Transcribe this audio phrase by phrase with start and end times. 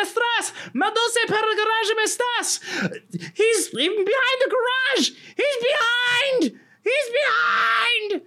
[0.00, 0.52] me estás?
[0.74, 2.60] Madose per garage me estás?
[3.36, 5.10] He's even behind the garage.
[5.36, 6.60] He's behind.
[6.82, 8.22] He's behind.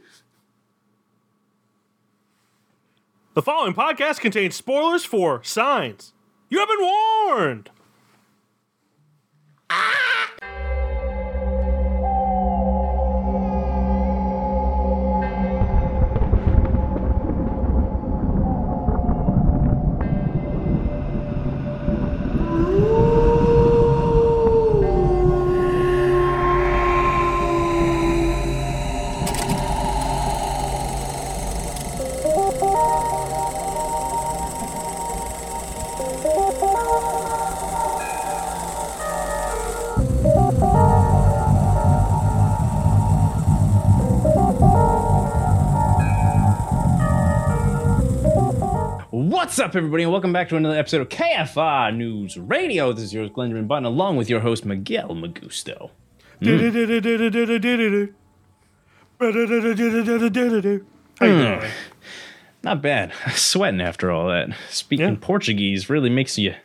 [3.33, 6.13] The following podcast contains spoilers for Signs.
[6.49, 7.69] You have been warned.
[9.69, 10.22] Ah!
[49.43, 52.93] What's up, everybody, and welcome back to another episode of KFR News Radio.
[52.93, 55.89] This is yours, Glendron Button, along with your host, Miguel Magusto.
[56.39, 56.71] You
[61.19, 61.71] doing?
[62.63, 63.11] Not bad.
[63.35, 64.55] Sweating after all that.
[64.69, 65.15] Speaking Yeah.
[65.19, 66.55] Portuguese really makes you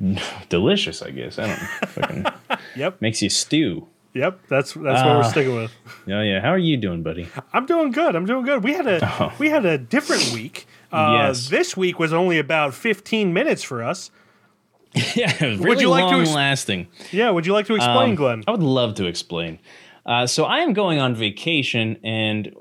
[0.48, 1.38] delicious, I guess.
[1.38, 1.68] I don't know.
[1.88, 2.24] Fucking
[2.76, 3.88] Yep, makes you stew.
[4.14, 4.40] yep.
[4.48, 4.84] That's that's what
[5.16, 5.22] we're Ah.
[5.28, 5.70] sticking with.
[6.08, 6.40] Oh yeah.
[6.40, 7.28] How are you doing, buddy?
[7.52, 8.16] I'm doing good.
[8.16, 8.64] I'm doing good.
[8.64, 9.32] We had a Oh.
[9.38, 10.66] we had a different week.
[10.94, 11.48] Uh, Yes.
[11.48, 14.10] This week was only about 15 minutes for us.
[15.14, 16.86] yeah, it was really you like to long ex- lasting.
[17.10, 17.30] Yeah.
[17.30, 18.44] Would you like to explain, Um, Glenn?
[18.46, 19.58] I would love to explain.
[20.06, 22.54] Uh, so I am going on vacation, and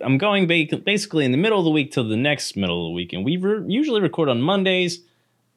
[0.00, 2.90] I'm going ba- basically in the middle of the week till the next middle of
[2.90, 3.12] the week.
[3.12, 5.02] And we re- usually record on Mondays.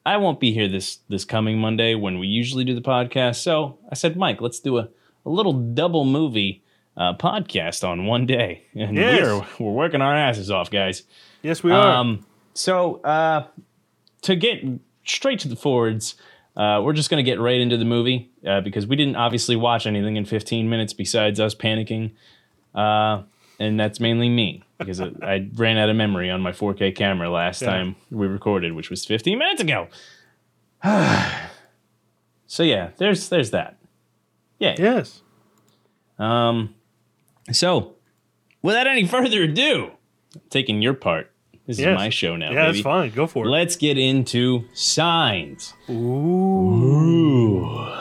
[0.05, 3.37] I won't be here this this coming Monday when we usually do the podcast.
[3.37, 4.89] So I said, Mike, let's do a,
[5.25, 6.61] a little double movie
[6.97, 9.21] uh, podcast on one day, and Yes.
[9.59, 11.03] we're we're working our asses off, guys.
[11.41, 11.95] Yes, we are.
[11.95, 13.47] Um, so uh,
[14.23, 14.63] to get
[15.05, 16.15] straight to the forwards,
[16.57, 19.55] uh, we're just going to get right into the movie uh, because we didn't obviously
[19.55, 22.11] watch anything in 15 minutes besides us panicking,
[22.75, 23.21] uh,
[23.59, 27.29] and that's mainly me because I, I ran out of memory on my 4K camera
[27.29, 27.69] last Yeah.
[27.69, 29.87] time we recorded, which was 15 minutes ago.
[32.47, 33.77] so yeah, there's there's that.
[34.59, 34.75] Yeah.
[34.77, 35.21] yes.
[36.17, 36.75] Um.
[37.51, 37.95] So,
[38.61, 39.91] without any further ado,
[40.35, 41.31] I'm taking your part.
[41.65, 41.89] This Yes.
[41.89, 42.71] is my show now, Yeah, baby.
[42.77, 43.11] that's fine.
[43.11, 43.49] Go for it.
[43.49, 45.73] Let's get into signs.
[45.89, 47.59] Ooh.
[47.61, 47.98] What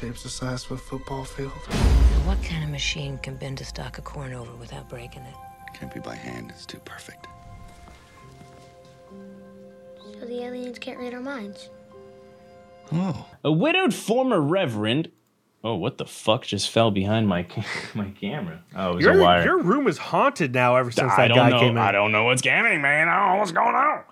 [0.00, 1.50] shapes the size of a football field?
[2.24, 5.34] What kind of machine can bend a stalk of corn over without breaking it?
[5.74, 7.26] Can't be by hand, it's too perfect.
[10.18, 11.68] So the aliens can't read our minds.
[12.92, 13.26] Oh.
[13.44, 15.10] A widowed former reverend.
[15.62, 18.62] Oh, what the fuck just fell behind my ca- my camera?
[18.74, 19.44] Oh, it was a Your, wire.
[19.44, 21.58] your room is haunted now ever since I that guy know.
[21.60, 21.78] came in.
[21.78, 23.08] I don't know what's happening, man.
[23.08, 24.02] I don't know what's going on.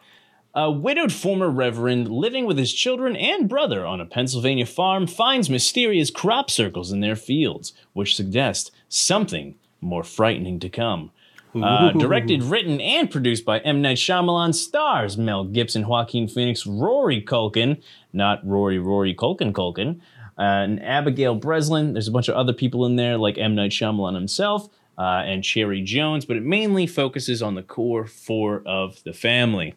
[0.58, 5.48] A widowed former reverend living with his children and brother on a Pennsylvania farm finds
[5.48, 11.12] mysterious crop circles in their fields, which suggest something more frightening to come.
[11.54, 13.80] Uh, directed, written, and produced by M.
[13.82, 17.80] Night Shyamalan, stars Mel Gibson, Joaquin Phoenix, Rory Culkin,
[18.12, 20.00] not Rory, Rory Culkin Culkin,
[20.36, 21.92] uh, and Abigail Breslin.
[21.92, 23.54] There's a bunch of other people in there, like M.
[23.54, 24.68] Night Shyamalan himself
[24.98, 29.74] uh, and Cherry Jones, but it mainly focuses on the core four of the family.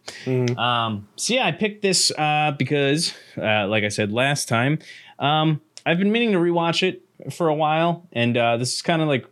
[0.58, 4.80] Um, so yeah, I picked this uh, because, uh, like I said last time,
[5.20, 9.02] um, I've been meaning to rewatch it for a while, and uh, this is kind
[9.02, 9.28] of like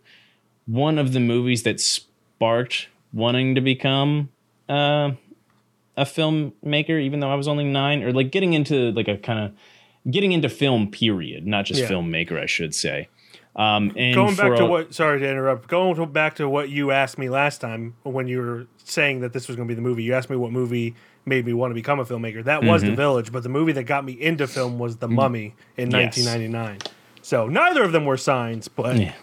[0.68, 4.30] one of the movies that sparked wanting to become
[4.70, 5.12] uh,
[5.98, 9.40] a filmmaker, even though I was only nine, or like getting into like a kind
[9.40, 10.92] of getting into film.
[10.92, 11.90] Period, not just Yeah.
[11.90, 13.10] filmmaker, I should say.
[13.60, 15.68] Um, and Going back to a- what, sorry to interrupt.
[15.68, 19.34] Going to- back to what you asked me last time when you were saying that
[19.34, 20.02] this was going to be the movie.
[20.04, 20.96] You asked me what movie
[21.26, 22.44] made me want to become a filmmaker.
[22.44, 22.92] That was Mm-hmm.
[22.92, 26.18] The Village, but the movie that got me into film was The Mummy in Yes.
[26.18, 26.80] 1999.
[27.22, 29.14] So neither of them were signs, but Yeah.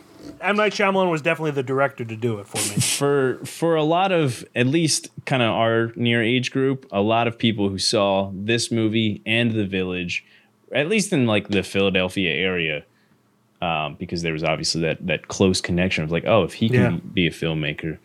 [0.41, 2.81] M Night Shyamalan was definitely the director to do it for me.
[2.81, 7.27] for for a lot of at least kind of our near age group, a lot
[7.29, 10.25] of people who saw this movie and The Village,
[10.73, 12.85] at least in like the Philadelphia area,
[13.62, 16.94] um, because there was obviously that that close connection of like, oh, if he can
[16.94, 17.00] Yeah.
[17.14, 17.99] be a filmmaker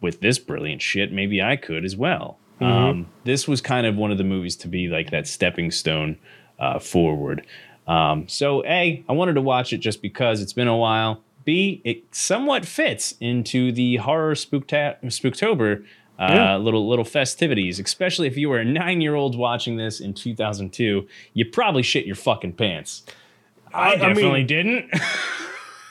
[0.00, 2.38] with this brilliant shit, maybe I could as well.
[2.60, 6.16] Um, this was kind of one of the movies to be like that stepping stone
[6.58, 7.44] uh, forward.
[7.86, 11.20] Um, so, A, I wanted to watch it just because it's been a while.
[11.44, 15.84] B, it somewhat fits into the horror spookta- spooktober
[16.18, 16.56] uh, Yeah.
[16.56, 17.78] little little festivities.
[17.80, 22.06] Especially if you were a nine year old watching this in 2002, you probably shit
[22.06, 23.02] your fucking pants.
[23.74, 24.90] I, I- I mean- definitely didn't.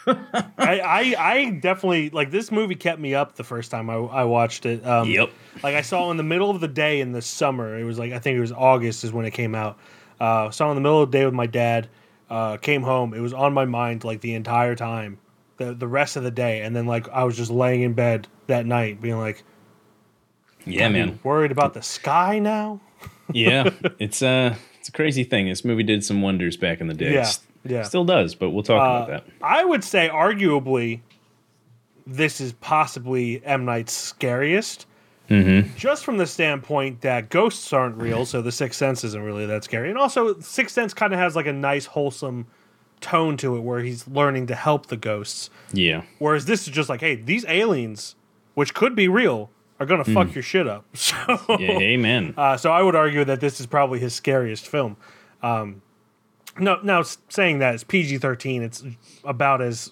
[0.06, 4.24] I, I I definitely like this movie kept me up the first time I, I
[4.26, 4.86] watched it.
[4.86, 5.32] Um, Yep.
[5.64, 7.78] Like I saw in the middle of the day in the summer.
[7.80, 9.78] It was like I think it was August is when it came out.
[10.20, 11.88] Uh, saw it in the middle of the day with my dad.
[12.30, 13.14] Uh, came home.
[13.14, 15.20] It was on my mind like the entire time,
[15.58, 18.28] the the rest of the day, and then like I was just laying in bed
[18.48, 19.44] that night, being like,
[20.66, 21.18] yeah, man.
[21.24, 22.82] worried about the sky now."
[23.32, 23.70] yeah,
[24.00, 25.48] it's a it's a crazy thing.
[25.48, 27.14] This movie did some wonders back in the day.
[27.14, 27.84] Yeah, S- yeah.
[27.84, 29.26] Still does, but we'll talk about that.
[29.42, 31.02] I would say, arguably,
[32.06, 34.86] this is possibly M Night's scariest.
[35.30, 35.76] Mm-hmm.
[35.78, 39.64] Just from the standpoint that ghosts aren't real, so the Sixth Sense isn't really that
[39.64, 42.46] scary, and also Sixth Sense kind of has like a nice, wholesome
[43.00, 45.50] tone to it, where he's learning to help the ghosts.
[45.72, 46.04] Yeah.
[46.20, 48.16] Whereas this is just like, hey, these aliens,
[48.54, 49.50] which could be real,
[49.80, 50.86] are gonna fuck your shit up.
[50.94, 51.16] So,
[51.58, 52.34] Yeah, amen.
[52.38, 54.98] uh, so I would argue that this is probably his scariest film.
[55.42, 55.82] Um,
[56.60, 58.62] no, now saying that it's PG thirteen.
[58.64, 58.84] It's
[59.24, 59.92] about as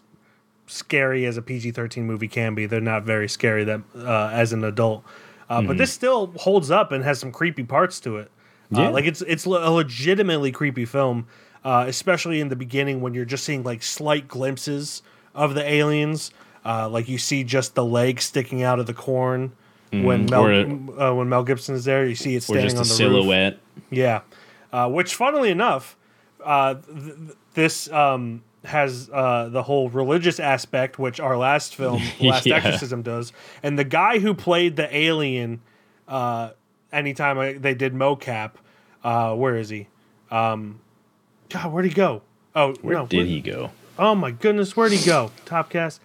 [0.67, 2.65] scary as a PG thirteen movie can be.
[2.65, 5.03] They're not very scary that uh, as an adult,
[5.49, 8.31] uh, but this still holds up and has some creepy parts to it.
[8.69, 8.87] Yeah.
[8.87, 11.27] Uh, like it's it's a legitimately creepy film,
[11.63, 15.01] uh, especially in the beginning when you're just seeing like slight glimpses
[15.35, 16.31] of the aliens.
[16.63, 19.51] Uh, like you see just the leg sticking out of the corn
[19.91, 20.89] when Mel Mm-hmm.
[20.91, 22.05] or uh, when Mel Gibson is there.
[22.05, 23.13] You see it Or standing just on the roof.
[23.23, 23.57] silhouette.
[23.89, 24.21] Yeah,
[24.71, 25.97] uh, which funnily enough,
[26.43, 27.17] uh, th- th-
[27.53, 32.55] this um, has uh, the whole religious aspect, which our last film, Last Yeah.
[32.57, 33.33] Exorcism, does.
[33.63, 35.61] And the guy who played the alien,
[36.07, 36.51] uh,
[36.91, 38.51] anytime I, they did mocap,
[39.03, 39.88] uh, where is he?
[40.29, 40.79] Um,
[41.49, 42.21] God, where'd he go?
[42.55, 43.71] Oh, Where no, did where- he go?
[43.99, 45.31] Oh my goodness, where'd he go?
[45.45, 45.99] Topcast.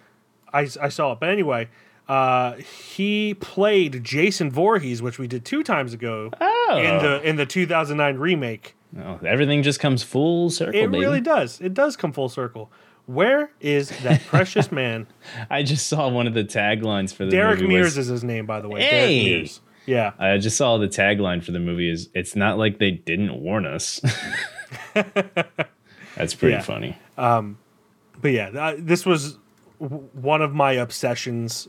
[0.53, 1.67] I, I saw it, but anyway,
[2.07, 6.77] uh, he played Jason Voorhees, which we did two times ago Oh.
[6.81, 8.75] in the in the 2009 remake.
[8.97, 11.03] Oh, everything just comes full circle, It baby.
[11.03, 11.59] really does.
[11.61, 12.71] It does come full circle.
[13.05, 15.07] Where is that precious man?
[15.49, 17.37] I just saw one of the taglines for the movie.
[17.37, 17.73] Derek movie.
[17.73, 18.81] Mears was- is his name, by the way.
[18.81, 18.89] Hey!
[19.23, 19.61] Derek Mears.
[19.85, 20.11] Yeah.
[20.19, 23.65] I just saw the tagline for the movie is "It's not like they didn't warn
[23.65, 24.01] us."
[24.93, 26.61] That's pretty Yeah.
[26.61, 26.97] funny.
[27.15, 29.37] but yeah, uh, this was
[29.79, 31.67] w- one of my obsessions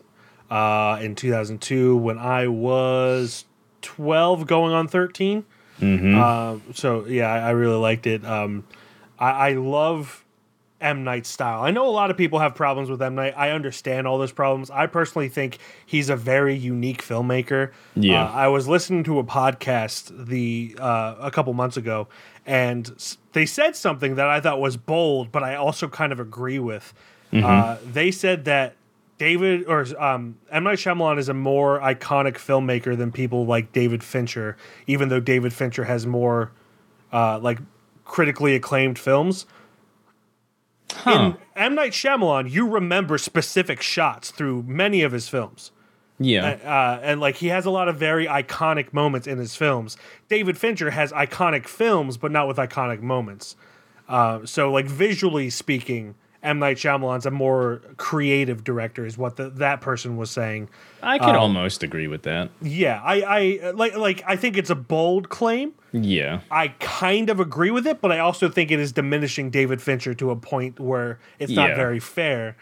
[0.51, 3.45] uh, in 2002 when I was
[3.83, 5.45] 12, going on 13.
[5.81, 8.25] Uh, so yeah, I, I really liked it.
[8.25, 8.65] Um,
[9.19, 10.25] I, I love
[10.81, 11.63] M Night style.
[11.63, 13.35] I know a lot of people have problems with M Night.
[13.37, 14.71] I understand all those problems.
[14.71, 17.73] I personally think he's a very unique filmmaker.
[17.97, 18.25] Yeah.
[18.25, 22.09] Uh, I was listening to a podcast the uh, a couple months ago,
[22.47, 22.93] and
[23.33, 26.95] they said something that I thought was bold, but I also kind of agree with.
[27.33, 28.75] Uh, they said that
[29.19, 34.03] David or um, M Night Shyamalan is a more iconic filmmaker than people like David
[34.03, 34.57] Fincher,
[34.87, 36.53] even though David Fincher has more
[37.13, 37.59] uh, like
[38.05, 39.45] critically acclaimed films.
[41.05, 45.71] In M Night Shyamalan, you remember specific shots through many of his films
[46.19, 49.97] Yeah, uh, and like he has a lot of very iconic moments in his films.
[50.29, 53.57] David Fincher has iconic films, but not with iconic moments.
[54.09, 59.51] Uh, so, like visually speaking, M Night Shyamalan's a more creative director, is what the,
[59.51, 60.69] that person was saying.
[61.03, 62.51] I could um, almost agree with that.
[62.63, 65.73] Yeah, I, I like like I think it's a bold claim.
[65.93, 69.83] Yeah, I kind of agree with it, but I also think it is diminishing David
[69.83, 71.77] Fincher to a point where it's not Yeah.
[71.77, 72.57] very fair.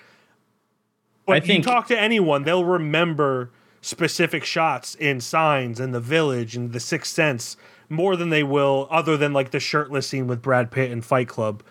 [1.27, 6.01] But I you think- talk to anyone, they'll remember specific shots in Signs and The
[6.01, 7.57] Village and The Sixth Sense
[7.89, 11.29] more than they will other than like the shirtless scene with Brad Pitt in Fight
[11.29, 11.63] Club.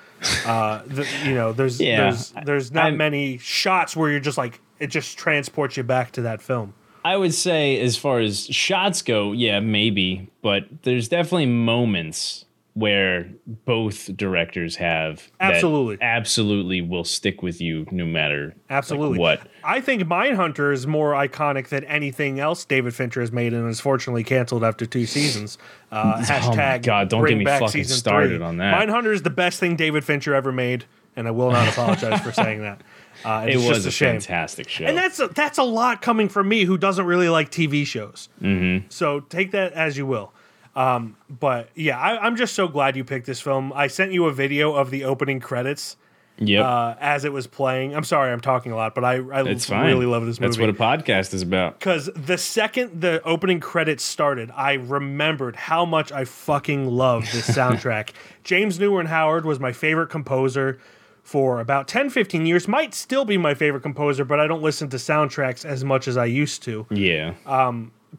[0.46, 1.98] Uh, the, you know, there's Yeah.
[2.12, 6.12] there's there's not I'm- many shots where you're just like it just transports you back
[6.14, 6.74] to that film.
[7.04, 12.45] I would say as far as shots go, yeah, maybe, but there's definitely moments
[12.76, 13.30] where
[13.64, 15.98] both directors have Absolutely.
[16.02, 19.18] absolutely will stick with you no matter like, Absolutely.
[19.18, 19.40] what.
[19.64, 23.80] I think Mindhunter is more iconic than anything else David Fincher has made, and is
[23.80, 25.58] fortunately canceled after two seasons.
[25.90, 28.46] Uh, hashtag Oh God, don't get me fucking started three.
[28.46, 28.76] on that.
[28.88, 30.84] Mindhunter is the best thing David Fincher ever made,
[31.16, 32.82] and I will not apologize for saying that.
[33.24, 34.86] Uh, It was just a, a fantastic show.
[34.86, 38.30] And that's a, that's a lot coming from me who doesn't really like TV shows.
[38.40, 38.88] Mm-hmm.
[38.90, 40.32] So take that as you will.
[40.76, 43.72] Um, but yeah, I, I'm just so glad you picked this film.
[43.74, 45.96] I sent you a video of the opening credits
[46.38, 47.96] yep, uh, as it was playing.
[47.96, 49.86] I'm sorry, I'm talking a lot, but I, I it's fine.
[49.86, 50.50] really love this movie.
[50.50, 51.80] That's what a podcast is about.
[51.80, 57.50] because the second the opening credits started, I remembered how much I fucking love this
[57.58, 58.10] soundtrack.
[58.44, 60.78] James Newton Howard was my favorite composer.
[61.24, 62.68] for about 10, 15 years.
[62.68, 66.18] Might still be my favorite composer, but I don't listen to soundtracks as much as
[66.18, 66.86] I used to.
[66.92, 67.34] Yeah.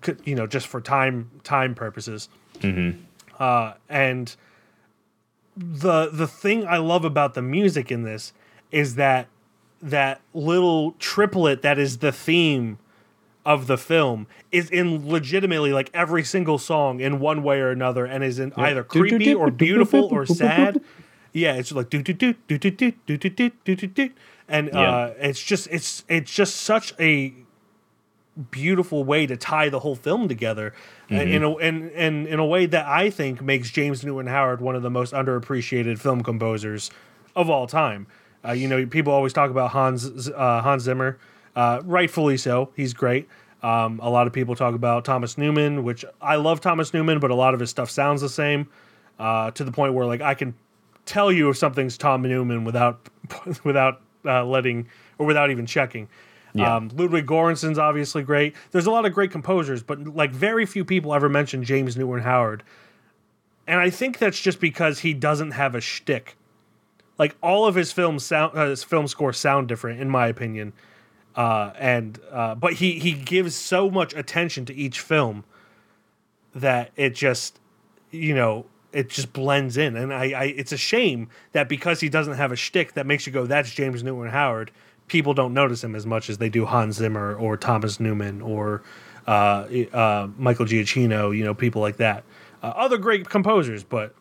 [0.03, 2.29] c- You know, just for time time purposes.
[3.39, 4.35] Uh, and
[5.57, 8.33] the the thing I love about the music in this
[8.71, 9.29] is that
[9.83, 12.79] that little triplet that is the theme
[13.45, 18.05] of the film is in legitimately like every single song in one way or another
[18.05, 20.81] and is in either creepy or beautiful or sad.
[21.33, 24.11] Yeah, it's like do do do do do do do do do do do do
[24.49, 24.81] and Yeah.
[24.81, 27.33] uh it's just it's it's just such a
[28.37, 30.75] beautiful way to tie the whole film together
[31.09, 34.61] and in a and, and in a way that I think makes James Newton Howard
[34.61, 36.91] one of the most underappreciated film composers
[37.35, 38.07] of all time.
[38.45, 41.19] Uh, you know, people always talk about Hans uh, Hans Zimmer,
[41.55, 42.71] uh, rightfully so.
[42.77, 43.29] He's great.
[43.63, 47.31] Um, a lot of people talk about Thomas Newman, which I love Thomas Newman, but
[47.31, 48.69] a lot of his stuff sounds the same
[49.19, 50.55] uh, to the point where like I can
[51.07, 53.09] tell you if something's Tom Newman without
[53.65, 54.89] without uh, letting
[55.19, 56.09] or without even checking.
[56.57, 56.75] Yeah.
[56.75, 58.55] Um, Ludwig Göransson's obviously great.
[58.71, 62.23] There's a lot of great composers, but like very few people ever mention James Newton
[62.23, 62.63] Howard,
[63.67, 66.37] and I think that's just because he doesn't have a shtick.
[67.19, 70.73] Like all of his films sound, uh, his film scores sound different, in my opinion.
[71.35, 75.45] Uh, and uh, but he he gives so much attention to each film
[76.55, 77.61] that it just
[78.11, 82.09] you know it just blends in and I, I it's a shame that because he
[82.09, 84.71] doesn't have a shtick that makes you go that's James Newton Howard
[85.09, 88.83] people don't notice him as much as they do Hans Zimmer or Thomas Newman or
[89.27, 92.25] uh, uh, Michael Giacchino you know people like that
[92.63, 94.15] uh, other great composers but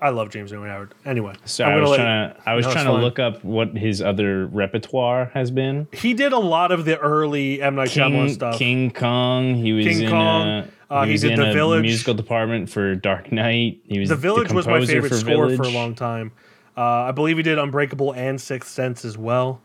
[0.00, 1.46] I love James Newton Howard anyway Mm-hmm.
[1.46, 3.02] So I was let- trying to I was No, trying to fine.
[3.02, 5.88] look up what his other repertoire has been.
[5.92, 9.54] he did a lot of the early M Night Shyamalan stuff King Kong.
[9.54, 11.82] He was King in Kong, uh, uh, he was did in The a Village.
[11.82, 13.80] musical department for Dark Knight.
[13.86, 16.32] He was The Village was my favorite for score for a long time.
[16.76, 19.60] Uh, I believe he did Unbreakable and Sixth Sense as well.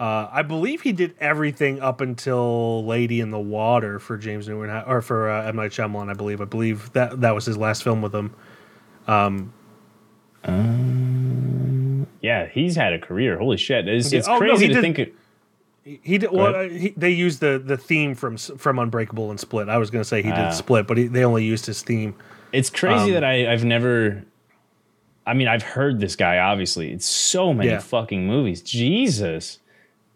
[0.00, 4.70] Uh, I believe he did everything up until Lady in the Water for James Newton
[4.70, 6.08] Ho- or for uh, M Night Shyamalan.
[6.10, 6.40] I believe.
[6.40, 8.32] I believe that that was his last film with him.
[12.20, 13.38] Yeah, he's had a career.
[13.38, 13.88] Holy shit!
[13.88, 14.98] It's, it's Oh, no, crazy he to did- think.
[14.98, 15.14] It,
[16.02, 16.30] He did.
[16.32, 19.68] Well, uh, he, they used the the theme from from Unbreakable and Split.
[19.68, 20.44] I was going to say he Ah.
[20.48, 22.14] did Split, but he, they only used his theme.
[22.52, 24.24] it's crazy Um, that I, I've never.
[25.28, 26.38] I mean, I've heard this guy.
[26.38, 27.78] Obviously, it's so many Yeah.
[27.78, 28.62] fucking movies.
[28.62, 29.58] Jesus,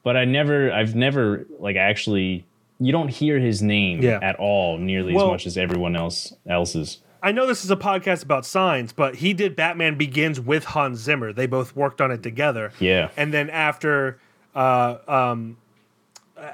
[0.03, 0.73] but I never.
[0.73, 2.45] I've never like actually.
[2.81, 4.19] You don't hear his name Yeah.
[4.23, 6.99] at all nearly Well- as much as everyone else else's.
[7.23, 10.99] I know this is a podcast about signs, but he did Batman Begins with Hans
[10.99, 11.33] Zimmer.
[11.33, 12.73] They both worked on it together.
[12.81, 13.11] Yeah.
[13.17, 14.19] and then after
[14.57, 15.57] uh, um,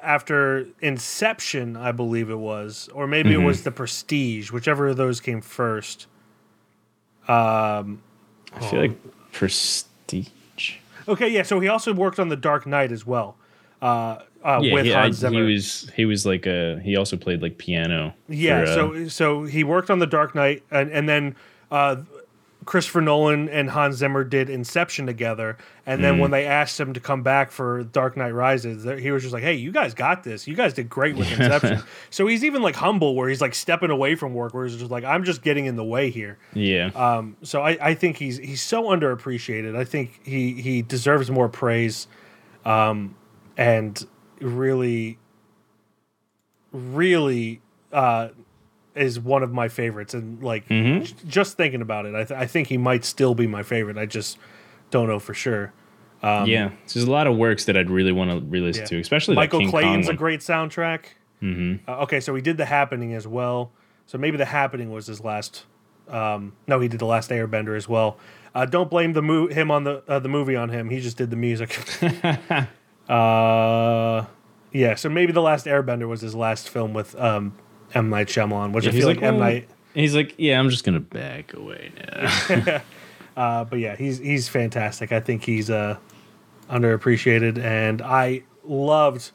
[0.03, 3.43] after Inception, I believe it was, or maybe Mm-hmm.
[3.43, 6.07] it was The Prestige, whichever of those came first.
[7.27, 8.03] Um,
[8.61, 8.97] I feel like
[9.33, 10.29] Prestige.
[11.07, 11.43] okay, yeah.
[11.43, 13.37] So he also worked on The Dark Knight as well,
[13.81, 15.35] uh, uh, Yeah, with he, Hans Zimmer.
[15.47, 18.15] he was he was like a he also played like piano.
[18.29, 21.37] Yeah, for, uh, so so he worked on The Dark Knight, and and then
[21.71, 21.97] uh,
[22.69, 25.57] Christopher Nolan and Hans Zimmer did Inception together.
[25.87, 26.21] And then Mm.
[26.21, 29.43] when they asked him to come back for Dark Knight Rises, he was just like,
[29.43, 30.47] "Hey, you guys got this.
[30.47, 33.89] You guys did great with Inception." so he's even like humble, where he's like stepping
[33.91, 36.91] away from work, where he's just like, "I'm just getting in the way here." yeah,
[36.95, 39.75] Um, so I, I think he's he's so underappreciated.
[39.75, 42.07] I think he he deserves more praise,
[42.67, 43.15] um,
[43.57, 44.07] and
[44.43, 45.17] really,
[46.71, 47.63] really
[47.95, 48.29] uh,
[48.95, 50.15] is one of my favorites.
[50.15, 53.47] And like j- just thinking about it, I, th- I think he might still be
[53.47, 53.97] my favorite.
[53.99, 54.39] I just
[54.91, 55.73] don't know for sure.
[56.23, 56.71] yeah.
[56.87, 58.89] So there's a lot of works that I'd really want to re-listen um, Yeah.
[58.97, 61.05] to, especially Michael King Clayton's Kong a great soundtrack.
[61.43, 61.89] Mm-hmm.
[61.89, 63.71] Uh, okay, so he did The Happening as well.
[64.07, 65.65] So maybe The Happening was his last.
[66.09, 68.17] Um, no, he did The Last Airbender as well.
[68.55, 70.89] Uh, don't blame the mo- him on the uh, the movie on him.
[70.91, 71.79] He just did the music.
[73.09, 74.25] uh,
[74.73, 77.55] yeah, so maybe The Last Airbender was his last film with um,
[77.95, 79.39] M Night Shyamalan, which Yeah, I feel like, like, M.
[79.39, 79.69] Night.
[79.95, 82.81] He's like, yeah, I'm just gonna back away now.
[83.37, 85.13] Uh, but yeah, he's he's fantastic.
[85.13, 85.97] I think he's uh,
[86.69, 89.31] underappreciated, and I loved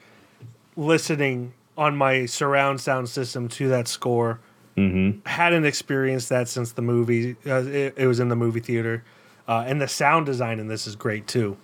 [0.75, 4.41] listening on my surround sound system to that score.
[4.75, 5.25] Mm-hmm.
[5.25, 7.37] Hadn't experienced that since the movie.
[7.45, 9.05] Uh, it, it was in the movie theater,
[9.47, 11.55] uh, and the sound design in this is great too.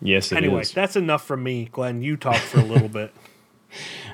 [0.00, 0.38] yes, it is.
[0.38, 2.00] Anyway, that's enough from me, Glenn.
[2.00, 3.12] You talk for a little bit.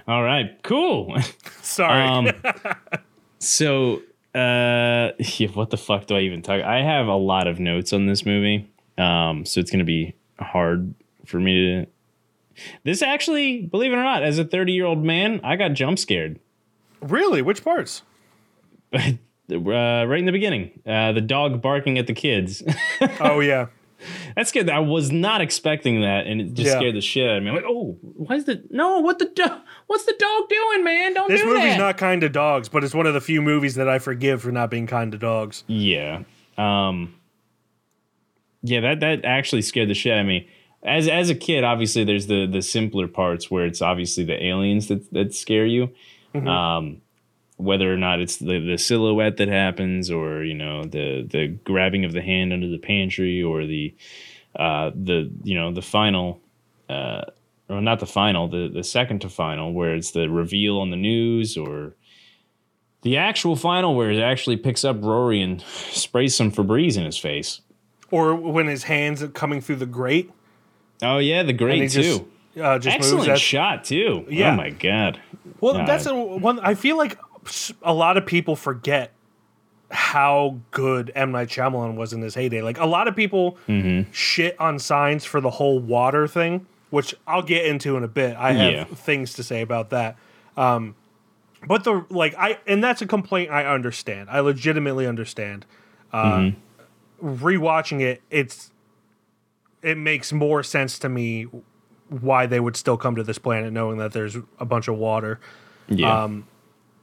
[0.06, 1.16] All right, cool.
[1.62, 2.02] Sorry.
[2.02, 2.30] Um,
[3.38, 3.96] so,
[4.34, 6.62] uh, yeah, what the fuck do I even talk?
[6.62, 10.94] I have a lot of notes on this movie, um, so it's gonna be hard
[11.26, 11.86] for me to.
[12.82, 15.98] This actually, believe it or not, as a 30 year old man, I got jump
[15.98, 16.40] scared.
[17.00, 17.40] really?
[17.40, 18.02] Which parts?
[18.92, 19.12] Uh,
[19.50, 22.62] right in the beginning, uh, the dog barking at the kids.
[23.20, 23.66] Oh yeah.
[24.36, 24.70] That's good.
[24.70, 26.78] I was not expecting that, and it just Yeah.
[26.78, 27.48] scared the shit out of me.
[27.50, 29.00] I'm like, oh, why is the no?
[29.00, 29.60] What the dog?
[29.88, 31.14] What's the dog doing, man?
[31.14, 31.38] Don't do that.
[31.38, 31.78] This do movie's that.
[31.78, 34.52] not kind to dogs, but it's one of the few movies that I forgive for
[34.52, 35.64] not being kind to dogs.
[35.66, 36.22] Yeah.
[36.56, 37.14] Um
[38.62, 40.48] Yeah, that that actually scared the shit out of me.
[40.82, 44.86] As as a kid, obviously there's the the simpler parts where it's obviously the aliens
[44.88, 45.90] that that scare you.
[46.34, 47.02] Um
[47.58, 52.04] whether or not it's the, the silhouette that happens or you know the the grabbing
[52.04, 53.94] of the hand under the pantry or the
[54.56, 56.40] uh the you know the final
[56.88, 57.22] uh
[57.68, 60.96] or not the final the the second to final where it's the reveal on the
[60.96, 61.94] news or
[63.02, 65.60] the actual final where it actually picks up Rory and
[65.90, 67.60] sprays some Febreze in his face.
[68.10, 70.30] Or when his hands are coming through the grate,
[71.02, 72.02] Oh yeah, the grate too.
[72.02, 72.22] just
[72.60, 73.38] uh, just Excellent.
[73.38, 74.26] Shot too.
[74.28, 74.52] Yeah.
[74.52, 75.20] Oh my god.
[75.60, 76.58] well, that's a, one.
[76.60, 77.18] I feel like
[77.82, 79.12] a lot of people forget
[79.90, 82.60] how good M Night Shyamalan was in his heyday.
[82.62, 84.10] Like a lot of people Mm-hmm.
[84.12, 88.36] shit on signs for the whole water thing, which I'll get into in a bit.
[88.36, 88.84] I have Yeah.
[88.84, 90.16] things to say about that.
[90.56, 90.94] Um,
[91.66, 94.28] but the like I and that's a complaint I understand.
[94.30, 95.64] I legitimately understand.
[96.12, 96.50] Uh,
[97.22, 98.70] Rewatching it, it's
[99.82, 101.46] it makes more sense to me
[102.08, 105.40] why they would still come to this planet knowing that there's a bunch of water
[105.88, 106.24] Yeah.
[106.24, 106.46] um,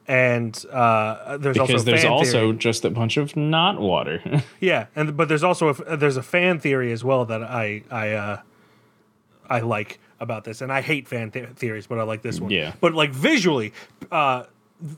[0.07, 2.57] and uh, there's also because a there's also theory.
[2.57, 4.21] just a bunch of not water.
[4.59, 8.11] yeah and but there's also a, there's a fan theory as well that I I
[8.11, 8.41] uh,
[9.49, 12.51] I like about this and I hate fan the- theories but I like this one
[12.51, 12.73] Yeah.
[12.79, 13.73] but like visually
[14.11, 14.43] uh,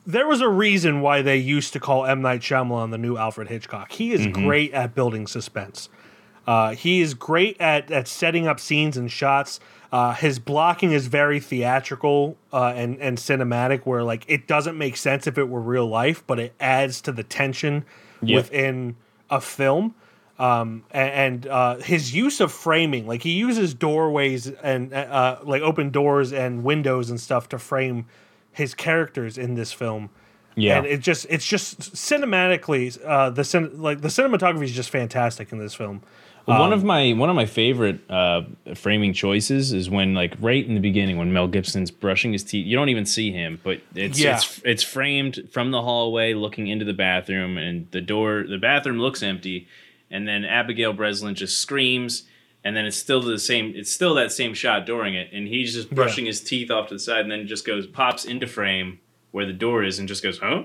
[0.06, 3.48] there was a reason why they used to call M Night Shyamalan the new Alfred
[3.50, 5.90] Hitchcock he is great at building suspense
[6.48, 9.60] uh, he is great at, at setting up scenes and shots.
[9.92, 14.98] Uh, his blocking is very theatrical uh, and and cinematic, where like it doesn't make
[14.98, 17.86] sense if it were real life, but it adds to the tension
[18.22, 18.38] Yeah.
[18.38, 18.96] within
[19.30, 19.94] a film.
[20.40, 25.90] Um, and, uh, his use of framing, like he uses doorways and uh, like open
[25.90, 28.06] doors and windows and stuff to frame
[28.52, 30.12] his characters in this film
[30.58, 30.78] yeah.
[30.78, 35.52] and it just it's just cinematically uh the cin- like the cinematography is just fantastic
[35.52, 36.02] in this film
[36.48, 38.44] one Um, of my one of my favorite uh,
[38.76, 42.66] framing choices is when like right in the beginning when Mel Gibson's brushing his teeth.
[42.66, 44.36] You don't even see him, but it's Yeah.
[44.38, 49.00] it's it's framed from the hallway looking into the bathroom, and the door the bathroom
[49.00, 49.68] looks empty,
[50.10, 52.24] and then Abigail Breslin just screams.
[52.64, 53.72] And then it's still the same.
[53.78, 56.96] It's still that same shot during it, and he's just brushing his teeth off to
[56.96, 59.00] the side, and then just goes pops into frame
[59.32, 60.64] where the door is, and just goes, "Huh?"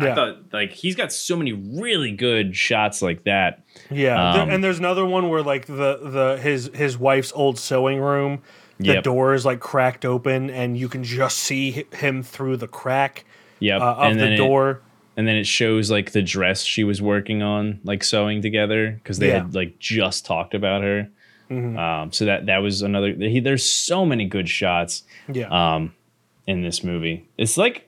[0.00, 0.14] I Yeah.
[0.14, 3.62] thought like he's got so many really good shots like that.
[3.90, 7.58] yeah There- um, and there's another one where like the the his his wife's old
[7.58, 8.40] sewing room
[8.78, 9.04] the Yep.
[9.04, 13.24] door is like cracked open and you can just see him through the crack
[13.60, 13.80] Yep.
[13.80, 14.80] uh, of and the then it- door
[15.16, 19.18] and then it shows like the dress she was working on, like sewing together because
[19.18, 19.40] they Yeah.
[19.40, 19.46] Mm-hmm.
[19.48, 21.08] had like just talked about her.
[21.50, 23.12] Um, so that that was another.
[23.12, 25.92] He, there's so many good shots yeah um,
[26.46, 27.26] in this movie.
[27.36, 27.86] It's like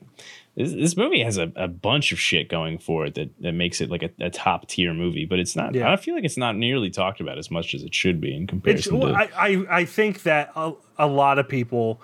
[0.55, 3.81] this, this movie has a, a bunch of shit going for it that, that makes
[3.81, 5.75] it like a, a top tier movie, but it's not.
[5.75, 5.91] Yeah.
[5.91, 8.47] I feel like it's not nearly talked about as much as it should be in
[8.47, 9.15] comparison well, to.
[9.15, 12.01] I, I I think that a, a lot of people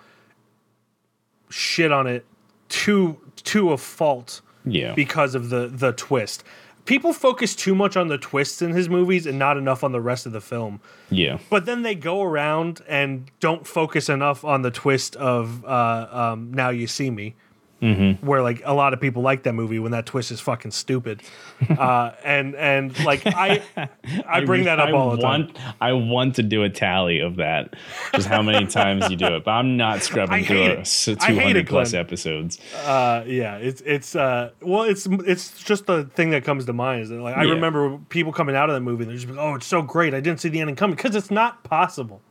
[1.50, 2.26] shit on it
[2.70, 6.44] to to a fault yeah, because of the the twist.
[6.86, 10.02] People focus too much on the twists in his movies and not enough on the
[10.02, 10.82] rest of the film.
[11.12, 16.08] yeah, But then they go around and don't focus enough on the twist of uh,
[16.12, 17.36] um, "Now You See Me,"
[17.82, 18.24] Mm-hmm.
[18.24, 21.24] where like a lot of people like that movie when that twist is fucking stupid.
[21.68, 23.64] uh, and and like I
[24.28, 25.52] I bring that up I all the time.
[25.82, 27.76] I want to do a tally of that,
[28.14, 29.44] just how many times you do it.
[29.46, 30.78] But I'm not scrubbing through it.
[30.78, 32.60] a s- I hate 200 plus episodes.
[32.86, 37.02] Uh, yeah, it's it's uh, well, it's it's just the thing that comes to mind
[37.02, 37.54] is that like I Yeah.
[37.54, 40.14] remember people coming out of that movie and they're just like, oh, it's so great.
[40.14, 42.22] I didn't see the ending coming because it's not possible.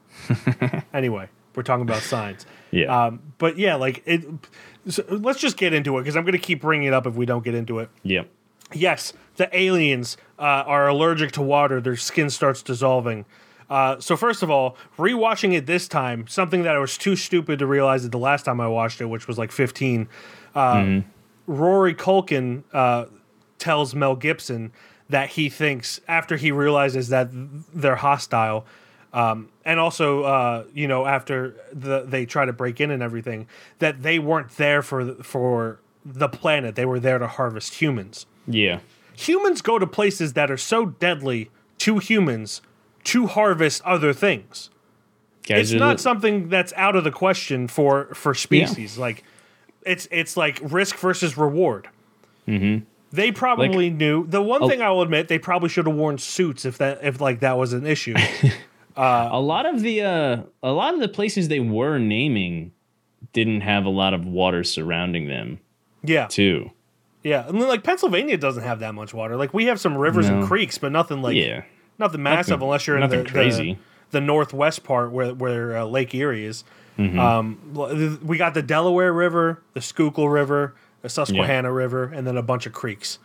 [0.95, 2.47] anyway, we're talking about signs.
[2.71, 3.07] Yeah.
[3.07, 4.25] Um, but yeah, like it.
[4.89, 7.15] So let's just get into it because I'm going to keep bringing it up if
[7.15, 7.91] we don't get into it.
[8.03, 8.29] Yep.
[8.73, 11.81] Yes, the aliens uh, are allergic to water.
[11.81, 13.25] Their skin starts dissolving.
[13.69, 17.59] Uh, so first of all, rewatching it this time, something that I was too stupid
[17.61, 20.09] to realize it the last time I watched it, which was like 15.
[20.55, 21.01] Uh,
[21.47, 23.07] Rory Culkin uh,
[23.59, 24.73] tells Mel Gibson
[25.09, 28.67] that he thinks after he realizes that they're hostile,
[29.13, 33.47] um, and also uh, you know after the they try to break in and everything,
[33.79, 36.75] that they weren't there for for the planet.
[36.77, 38.81] They were there to harvest humans Yeah.
[39.15, 42.63] humans go to places that are so deadly to humans
[43.05, 44.71] to harvest other things.
[45.47, 48.97] Guys It's not li- something that's out of the question for for species.
[48.99, 49.25] Like
[49.85, 51.89] it's it's like risk versus reward.
[53.13, 54.27] They probably knew.
[54.27, 57.21] The one thing I will admit, they probably should have worn suits if that if
[57.21, 58.15] like that was an issue.
[59.03, 62.73] a lot of the uh, a lot of the places they were naming
[63.33, 65.61] didn't have a lot of water surrounding them
[66.03, 66.71] yeah, too.
[67.23, 67.47] yeah.
[67.47, 69.37] And like Pennsylvania doesn't have that much water.
[69.37, 71.63] Like we have some rivers and creeks, but nothing like yeah,
[71.99, 73.75] nothing massive Nothing- unless you're in the, crazy.
[74.11, 76.65] the the northwest part where where uh, Lake Erie is.
[76.99, 77.19] Mm-hmm.
[77.19, 82.43] Um, we got the Delaware River, the Schuylkill River, the Susquehanna River, and then a
[82.43, 83.19] bunch of creeks.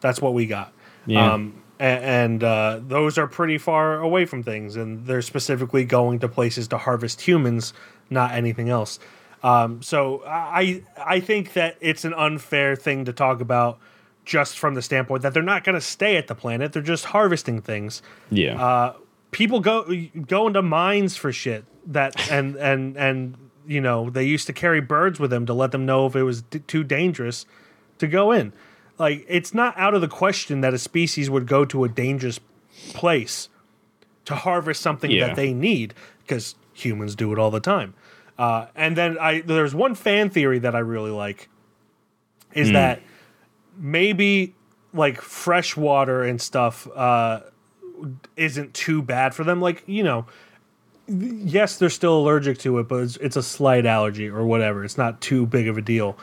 [0.00, 0.72] That's what we got.
[1.04, 1.32] Yeah.
[1.32, 6.28] Um, and uh, those are pretty far away from things, and they're specifically going to
[6.28, 7.72] places to harvest humans,
[8.10, 8.98] not anything else.
[9.42, 13.78] Um, so I I think that it's an unfair thing to talk about
[14.24, 17.06] just from the standpoint that they're not going to stay at the planet; they're just
[17.06, 18.02] harvesting things.
[18.30, 18.94] Yeah, uh,
[19.30, 19.86] people go
[20.26, 23.36] go into mines for shit that and and and
[23.66, 26.22] you know they used to carry birds with them to let them know if it
[26.24, 27.46] was d- too dangerous
[27.98, 28.52] to go in
[28.98, 32.40] like it's not out of the question that a species would go to a dangerous
[32.94, 33.48] place
[34.24, 35.28] to harvest something Yeah.
[35.28, 37.94] that they need because humans do it all the time
[38.38, 41.48] uh, and then i there's one fan theory that i really like
[42.54, 43.00] is that
[43.76, 44.54] maybe
[44.92, 47.40] like fresh water and stuff uh,
[48.36, 49.60] isn't too bad for them.
[49.60, 50.26] Like, you know,
[51.06, 54.82] yes, they're still allergic to it, but it's, it's a slight allergy or whatever.
[54.84, 56.16] It's not too big of a deal.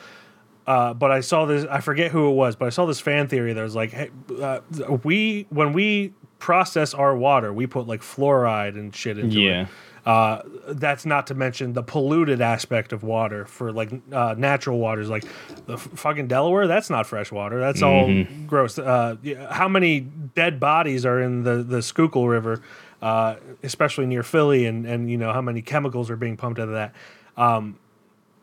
[0.67, 3.28] Uh, but I saw this, I forget who it was, but I saw this fan
[3.28, 4.10] theory that was like, hey,
[4.41, 4.62] uh,
[5.04, 9.63] we, when we process our water, we put like fluoride and shit into yeah.
[9.63, 9.67] it.
[10.06, 15.10] Uh, that's not to mention the polluted aspect of water for like uh, natural waters,
[15.10, 15.25] like
[15.65, 16.67] the f- fucking Delaware.
[16.67, 17.60] That's not fresh water.
[17.60, 18.78] That's all gross.
[18.78, 19.15] Uh,
[19.49, 22.62] how many dead bodies are in the the Schuylkill River,
[23.01, 26.67] uh, especially near Philly, and and you know how many chemicals are being pumped out
[26.67, 26.93] of that.
[27.36, 27.80] Um,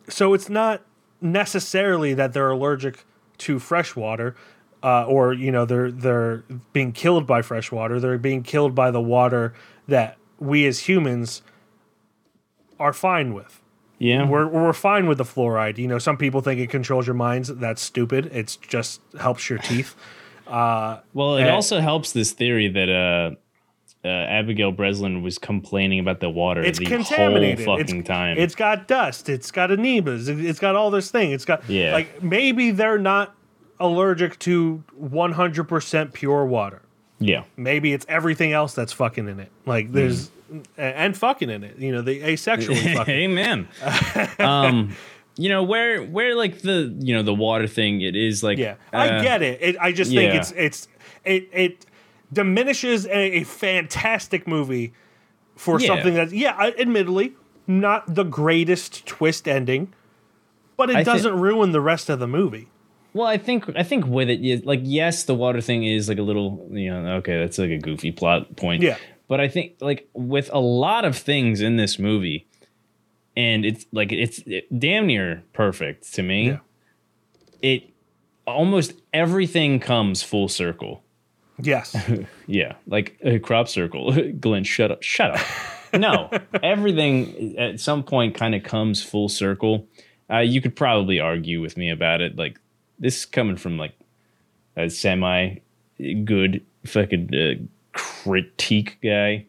[0.08, 0.82] so it's not
[1.22, 3.04] necessarily that they're allergic
[3.38, 4.34] to fresh water.
[4.82, 8.00] Uh, or you know they're they're being killed by fresh water.
[8.00, 9.54] They're being killed by the water
[9.86, 11.42] that we as humans
[12.80, 13.62] are fine with.
[13.98, 14.28] Yeah.
[14.28, 15.78] We're we're fine with the fluoride.
[15.78, 17.46] You know, some people think it controls your minds.
[17.46, 18.28] That's stupid.
[18.32, 19.94] It's just helps your teeth.
[21.14, 23.36] well, it uh, also helps this theory that uh,
[24.04, 27.64] uh, Abigail Breslin was complaining about the water It's the contaminated.
[27.64, 28.36] whole fucking it's, time.
[28.38, 29.28] It's got dust.
[29.28, 31.30] It's got it- It's got all this thing.
[31.32, 31.92] It's got Yeah.
[31.92, 33.34] like maybe they're not
[33.78, 36.82] allergic to 100% pure water.
[37.20, 37.44] yeah.
[37.56, 39.50] Maybe it's everything else that's fucking in it.
[39.66, 40.64] Like there's Mm.
[40.76, 41.78] and fucking in it.
[41.78, 43.14] You know, the asexually fucking.
[43.14, 43.68] Amen.
[44.38, 44.94] um,
[45.36, 48.00] you know where where like the you know the water thing.
[48.02, 49.62] It is like Yeah, uh, I get it.
[49.62, 49.76] it.
[49.80, 50.88] I just think it's it's
[51.24, 51.86] it it
[52.32, 54.92] diminishes a, a fantastic movie
[55.56, 55.88] for Yeah.
[55.88, 57.34] something that's yeah, admittedly
[57.66, 59.92] not the greatest twist ending,
[60.76, 62.68] but it I doesn't ruin the rest of the movie.
[63.14, 66.22] Well, I think I think with it, like yes, the water thing is like a
[66.22, 68.82] little, you know, okay, that's like a goofy plot point.
[68.82, 68.96] Yeah.
[69.28, 72.46] But I think like with a lot of things in this movie,
[73.36, 76.48] and it's like it's it, damn near perfect to me.
[76.48, 76.58] Yeah.
[77.60, 77.90] It
[78.46, 81.01] almost everything comes full circle.
[81.62, 81.96] Yes,
[82.46, 84.12] Yeah, like a crop circle.
[84.40, 85.02] Glenn, shut up.
[85.02, 85.46] Shut up.
[85.94, 86.30] no,
[86.62, 89.86] everything at some point kind of comes full circle.
[90.30, 92.36] Uh, you could probably argue with me about it.
[92.36, 92.58] Like
[92.98, 93.94] this is coming from like
[94.76, 95.56] a semi
[96.24, 99.46] good fucking uh, critique guy.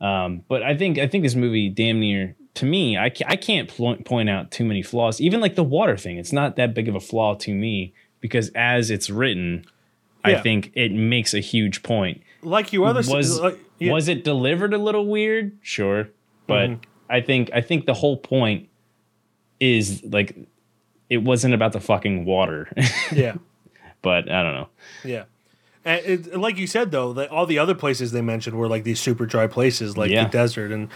[0.00, 2.98] Um, but I think I think this movie damn near to me.
[2.98, 5.20] I ca- I can't pl- point out too many flaws.
[5.20, 8.50] Even like the water thing, it's not that big of a flaw to me because
[8.54, 9.64] as it's written,
[10.26, 13.92] I think it makes a huge point like you other was like, yeah.
[13.92, 15.58] was it delivered a little weird?
[15.62, 16.08] Sure,
[16.46, 16.80] but Mm-hmm.
[17.08, 18.68] I think I think the whole point
[19.60, 20.36] is like
[21.08, 22.68] it wasn't about the fucking water,
[23.12, 23.36] yeah.
[24.02, 24.68] but I don't know.
[25.04, 25.24] Yeah.
[25.84, 28.82] And it, like you said, though, that all the other places they mentioned were like
[28.82, 30.24] these super dry places, like Yeah.
[30.24, 30.88] the desert, and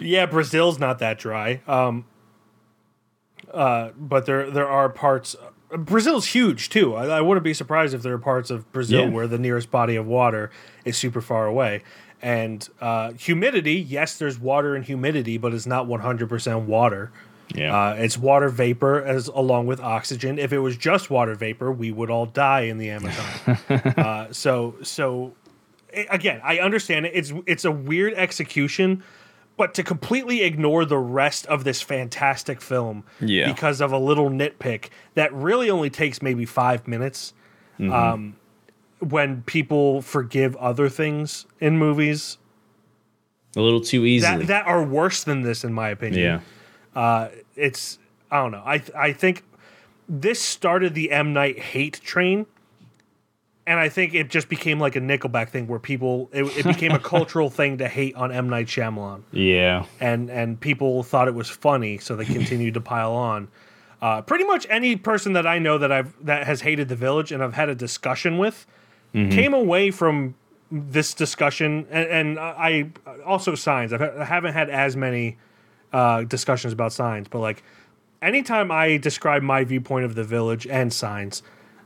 [0.00, 1.60] yeah, Brazil's not that dry.
[1.66, 2.06] Um,
[3.52, 5.36] uh, but there there are parts.
[5.70, 6.94] Brazil's huge too.
[6.94, 9.08] I, I wouldn't be surprised if there are parts of Brazil Yeah.
[9.10, 10.50] where the nearest body of water
[10.84, 11.82] is super far away.
[12.22, 17.12] And uh, humidity, yes, there's water and humidity, but it's not 100% water.
[17.54, 20.38] Yeah, Uh, it's water vapor as along with oxygen.
[20.38, 23.24] If it was just water vapor, we would all die in the Amazon.
[23.96, 25.34] uh, so so
[25.94, 27.12] a- again, I understand it.
[27.14, 29.04] It's it's a weird execution,
[29.56, 33.50] but to completely ignore the rest of this fantastic film Yeah.
[33.52, 37.32] because of a little nitpick that really only takes maybe five minutes.
[37.78, 37.92] Mm-hmm.
[37.92, 38.36] Um,
[39.00, 42.38] when people forgive other things in movies
[43.54, 44.38] a little too easily.
[44.38, 46.42] that that are worse than this, in my opinion
[46.94, 47.98] yeah, it's
[48.30, 48.62] I don't know.
[48.64, 49.44] I I think
[50.08, 52.46] this started the M Night hate train
[53.66, 56.92] and I think it just became like a Nickelback thing where people it, it became
[56.92, 59.84] a cultural thing to hate on M Night Shyamalan, Yeah.
[60.00, 63.48] and and people thought it was funny, so they continued to pile on.
[64.02, 67.32] Uh, pretty much any person that I know that I've that has hated the village
[67.32, 68.66] and I've had a discussion with
[69.12, 70.34] came away from
[70.70, 72.90] this discussion, and, and I
[73.24, 73.94] also signs.
[73.94, 75.38] I've, I haven't had as many
[75.90, 77.62] uh, discussions about signs, but like
[78.20, 81.42] anytime I describe my viewpoint of the village and signs,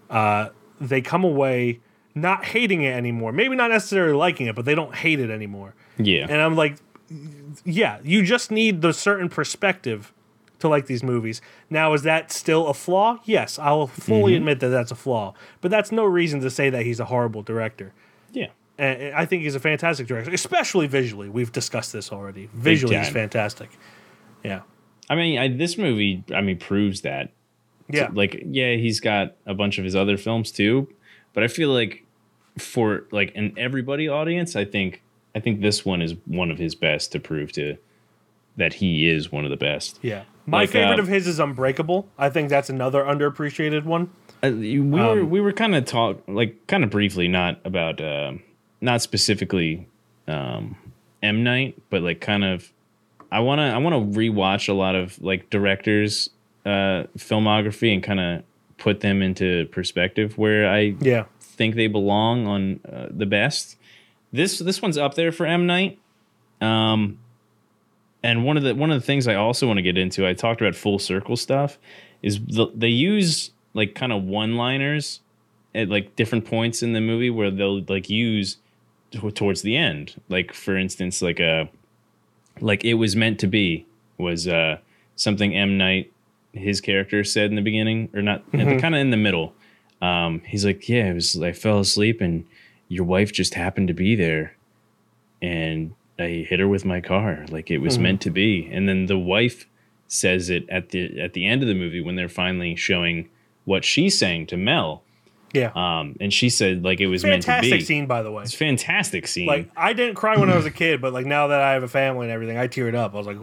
[0.09, 0.49] uh,
[0.81, 1.81] they come away
[2.15, 3.33] not hating it anymore.
[3.33, 5.75] Maybe not necessarily liking it, but they don't hate it anymore.
[5.99, 6.27] Yeah.
[6.29, 6.77] And I'm like,
[7.65, 10.13] yeah, you just need the certain perspective
[10.61, 11.41] to like these movies.
[11.69, 13.19] Now, is that still a flaw?
[13.25, 14.39] Yes, I'll fully mm-hmm.
[14.39, 17.43] admit that that's a flaw, but that's no reason to say that he's a horrible
[17.43, 17.93] director.
[18.33, 18.49] yeah.
[18.79, 21.29] And I think he's a fantastic director, especially visually.
[21.29, 22.49] We've discussed this already.
[22.55, 23.69] Visually, he's fantastic.
[24.43, 24.63] Yeah.
[25.11, 27.33] I mean, I, this movie, I mean, proves that.
[27.95, 28.09] Yeah.
[28.13, 30.89] Like, yeah, he's got a bunch of his other films too,
[31.33, 32.05] but I feel like
[32.59, 35.03] for like an everybody audience, I think
[35.35, 37.77] I think this one is one of his best to prove to
[38.57, 39.99] that he is one of the best.
[40.03, 40.25] yeah.
[40.47, 42.09] My Like, favorite uh, of his is Unbreakable.
[42.19, 44.11] I think that's another underappreciated one.
[44.43, 48.33] Uh, we were we were kind of talk like kind of briefly, not about uh,
[48.81, 49.87] not specifically
[50.27, 50.77] um,
[51.23, 52.73] M Night, but like kind of.
[53.31, 56.31] I wanna I wanna rewatch a lot of like directors'
[56.67, 58.43] uh, filmography and kind of
[58.79, 61.25] put them into perspective where I Yeah.
[61.41, 63.77] think they belong on uh, the best.
[64.33, 65.99] This this one's up there for M Night.
[66.61, 67.19] Um,
[68.23, 70.35] and one of the one of the things I also want to get into, I
[70.35, 71.79] talked about full circle stuff,
[72.23, 75.21] is the, they use like kind of one liners
[75.75, 78.59] at like different points in the movie where they'll like use
[79.11, 80.21] t- towards the end.
[80.29, 81.69] Like for instance, like a
[82.61, 83.87] like it was meant to be
[84.19, 84.79] was uh
[85.17, 86.13] something M Night
[86.53, 89.55] his character said in the beginning or not kind of in the middle.
[90.03, 91.41] Um, he's like, yeah, it was.
[91.41, 92.47] I fell asleep and
[92.89, 94.57] your wife just happened to be there,
[95.41, 97.47] and I hit her with my car.
[97.51, 98.69] Like it was meant to be.
[98.71, 99.67] And then the wife
[100.09, 103.29] says it at the at the end of the movie when they're finally showing
[103.65, 105.03] what she's saying to Mel.
[105.53, 105.73] Yeah.
[105.75, 107.85] Um, and she said like it was meant to Fantastic be.
[107.85, 108.43] scene, by the way.
[108.43, 109.47] It's a fantastic scene.
[109.47, 111.83] Like I didn't cry when I was a kid, but like now that I have
[111.83, 113.15] a family and everything, I teared up.
[113.15, 113.39] I was like,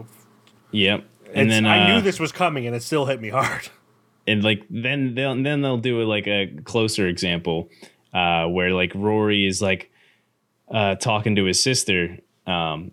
[0.70, 1.04] yep.
[1.34, 3.68] And it's- then I uh, knew this was coming, and it still hit me hard.
[4.26, 7.70] and like then they'll then they'll do like a closer example
[8.12, 9.90] uh where like Rory is like
[10.70, 12.90] uh talking to his sister um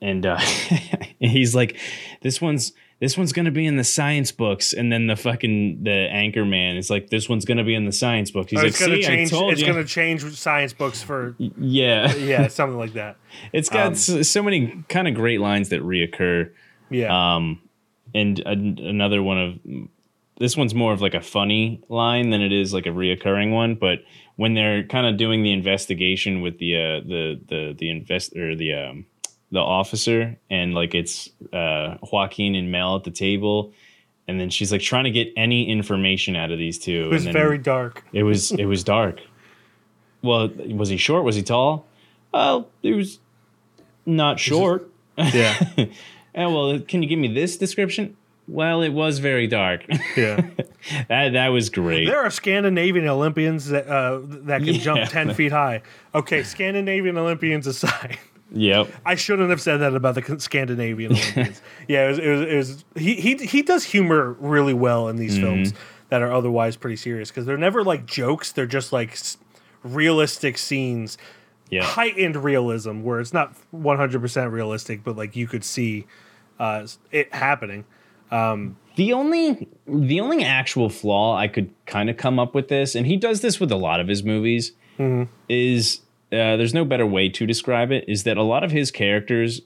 [0.00, 0.38] and uh
[1.20, 1.78] he's like
[2.22, 6.08] this one's this one's gonna be in the science books and then the fucking the
[6.10, 8.80] anchor man is like this one's gonna be in the science book he's like it's
[8.80, 9.32] gonna change.
[9.32, 13.18] I told It's you gonna change science books for yeah yeah, something like that.
[13.52, 16.50] it's got so, so many kind of great lines that reoccur
[16.90, 17.60] Yeah, Um,
[18.14, 19.58] and an another one of
[20.38, 23.74] this one's more of like a funny line than it is like a reoccurring one.
[23.74, 24.00] But
[24.36, 28.54] when they're kind of doing the investigation with the uh, the the the invest or
[28.54, 29.06] the um,
[29.50, 33.72] the officer, and like it's uh, Joaquin and Mel at the table,
[34.28, 37.06] and then she's like trying to get any information out of these two.
[37.10, 38.04] it was very dark.
[38.12, 39.20] it was it was dark.
[40.22, 41.24] Well, was he short?
[41.24, 41.86] Was he tall?
[42.32, 43.20] Well, he was
[44.04, 44.90] not short.
[45.16, 45.56] Yeah,
[46.36, 48.16] Oh, well, can you give me this description?
[48.48, 49.84] Well, it was very dark.
[50.16, 50.36] yeah.
[51.08, 52.06] that that was great.
[52.06, 54.80] There are Scandinavian Olympians that uh, that can Yeah.
[54.80, 55.82] jump ten feet high.
[56.14, 58.18] Okay, Scandinavian Olympians aside.
[58.52, 58.88] Yep.
[59.04, 61.60] I shouldn't have said that about the Scandinavian Olympians.
[61.88, 65.16] yeah, it was, it was, it was he, he he does humor really well in
[65.16, 65.42] these Mm-hmm.
[65.44, 65.74] films
[66.10, 68.52] that are otherwise pretty serious because they're never like jokes.
[68.52, 69.38] They're just like s-
[69.82, 71.18] realistic scenes,
[71.70, 71.82] Yeah.
[71.82, 76.06] heightened realism where it's not one hundred percent realistic, but like you could see
[76.58, 77.84] uh, it happening.
[78.96, 83.06] The only the only actual flaw I could kind of come up with this, and
[83.06, 84.72] he does this with a lot of his movies,
[85.48, 86.00] is
[86.32, 88.04] uh, there's no better way to describe it.
[88.08, 89.60] Is that a lot of his characters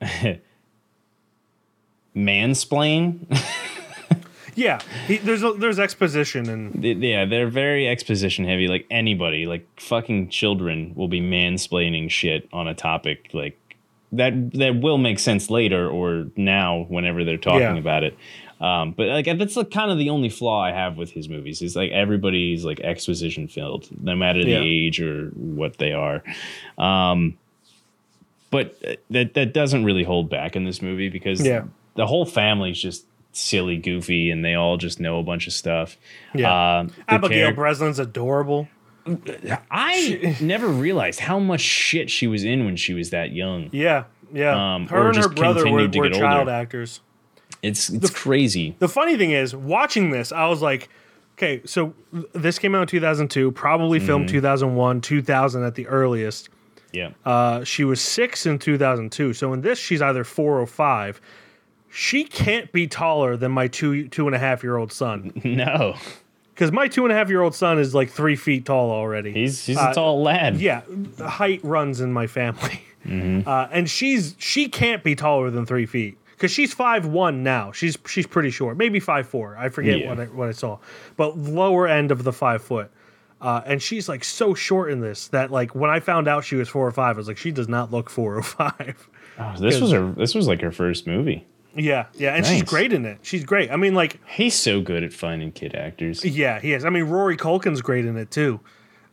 [2.16, 3.26] mansplain?
[4.54, 8.66] Yeah, he, there's a, there's exposition and yeah, they're very exposition heavy.
[8.66, 13.56] Like anybody, like fucking children, will be mansplaining shit on a topic like
[14.12, 14.52] that.
[14.52, 17.76] That will make sense later or now, whenever they're talking Yeah.
[17.76, 18.16] about it.
[18.60, 21.62] Um, but like that's like kind of the only flaw I have with his movies.
[21.62, 24.60] Is like everybody's like exposition filled, no matter the Yeah.
[24.62, 26.24] age or what they are.
[26.76, 27.38] Um,
[28.50, 28.76] but
[29.10, 31.64] that that doesn't really hold back in this movie because Yeah.
[31.94, 35.96] the whole family's just silly, goofy, and they all just know a bunch of stuff.
[36.34, 36.52] Yeah.
[36.52, 38.66] Uh, Abigail charac- Breslin's adorable.
[39.70, 43.70] I never realized how much shit she was in when she was that young.
[43.72, 44.74] Yeah, yeah.
[44.74, 46.50] Um, her and her brother were, were child older.
[46.50, 47.00] actors.
[47.62, 48.76] It's it's crazy.
[48.78, 50.88] The funny thing is, watching this, I was like,
[51.38, 51.94] Okay, so
[52.32, 56.48] this came out in 2002, probably filmed 2001, 2000 at the earliest.
[56.92, 57.10] Yeah.
[57.24, 59.34] Uh, she was six in 2002.
[59.34, 61.20] So in this, she's either four or five.
[61.90, 65.94] She can't be taller than my two two and a half year old son no.
[66.58, 69.32] Because my two and a half year old son is like three feet tall already.
[69.32, 70.56] He's he's Uh, a tall lad.
[70.56, 70.80] yeah,
[71.20, 72.82] height runs in my family,
[73.46, 77.70] uh, and she's she can't be taller than three feet because she's five one now.
[77.72, 79.56] She's she's pretty short, maybe five four.
[79.56, 80.08] I forget Yeah.
[80.08, 80.78] what I what I saw,
[81.16, 82.90] but lower end of the five foot.
[83.40, 86.56] Uh, and she's like so short in this that like when I found out she
[86.56, 89.08] was four or five, I was like, she does not look four or five.
[89.38, 90.10] Oh, this was her.
[90.10, 91.46] This was like her first movie.
[91.78, 93.18] Yeah, yeah, and she's great in it.
[93.22, 93.70] She's great.
[93.70, 96.24] I mean, like, He's so good at finding kid actors.
[96.24, 96.84] yeah, he is.
[96.84, 98.60] I mean, Rory Culkin's great in it too.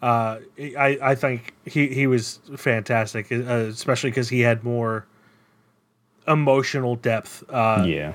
[0.02, 0.40] Uh,
[0.78, 5.06] I I think he he was fantastic, uh, especially because he had more
[6.28, 7.44] emotional depth.
[7.50, 8.14] Uh, yeah.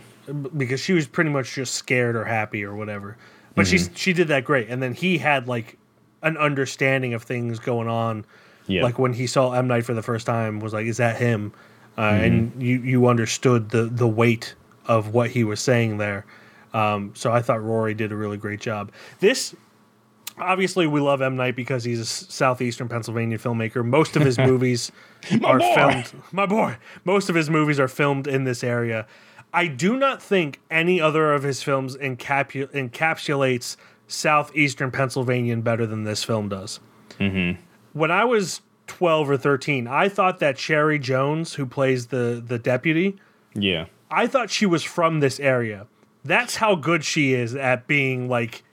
[0.57, 3.17] because she was pretty much just scared or happy or whatever.
[3.55, 5.79] But she she did that great, and then he had like
[6.23, 8.25] an understanding of things going on.
[8.67, 8.83] Yeah.
[8.83, 11.53] Like when he saw M Night for the first time, was like, "Is that him?"
[12.01, 14.55] Uh, And you you understood the the weight
[14.87, 16.25] of what he was saying there.
[16.73, 18.91] Um, so I thought Rory did a really great job.
[19.21, 19.55] This
[20.39, 23.85] obviously we love M Night because he's a southeastern Pennsylvania filmmaker.
[23.85, 24.91] Most of his movies
[25.45, 25.75] are boy.
[25.75, 26.13] filmed.
[26.33, 26.77] My boy.
[27.05, 29.07] Most of his movies are filmed in this area.
[29.53, 36.05] I do not think any other of his films encapu- encapsulates southeastern Pennsylvanian better than
[36.05, 36.81] this film does.
[37.19, 42.59] When I was twelve or thirteen, I thought that Cherry Jones, who plays the the
[42.59, 43.17] deputy,
[43.55, 43.87] Yeah.
[44.11, 45.87] I thought she was from this area.
[46.25, 48.65] That's how good she is at being like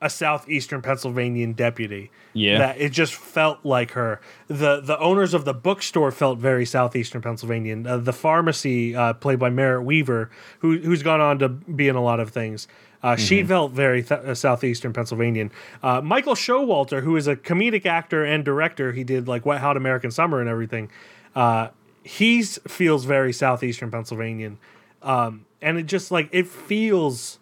[0.00, 2.12] a southeastern Pennsylvanian deputy.
[2.32, 2.58] Yeah.
[2.58, 4.20] That it just felt like her.
[4.46, 7.84] The the owners of the bookstore felt very southeastern Pennsylvanian.
[7.86, 11.96] Uh, the pharmacy uh, played by Merritt Wever, who who's gone on to be in
[11.96, 12.68] a lot of things.
[13.02, 15.52] Uh, She felt very th- uh, southeastern Pennsylvanian.
[15.82, 19.76] Uh, Michael Showalter, who is a comedic actor and director, he did like Wet Hot
[19.76, 20.90] American Summer and everything.
[21.36, 21.68] Uh,
[22.02, 24.58] he feels very southeastern Pennsylvanian,
[25.02, 27.38] um, and it just like it feels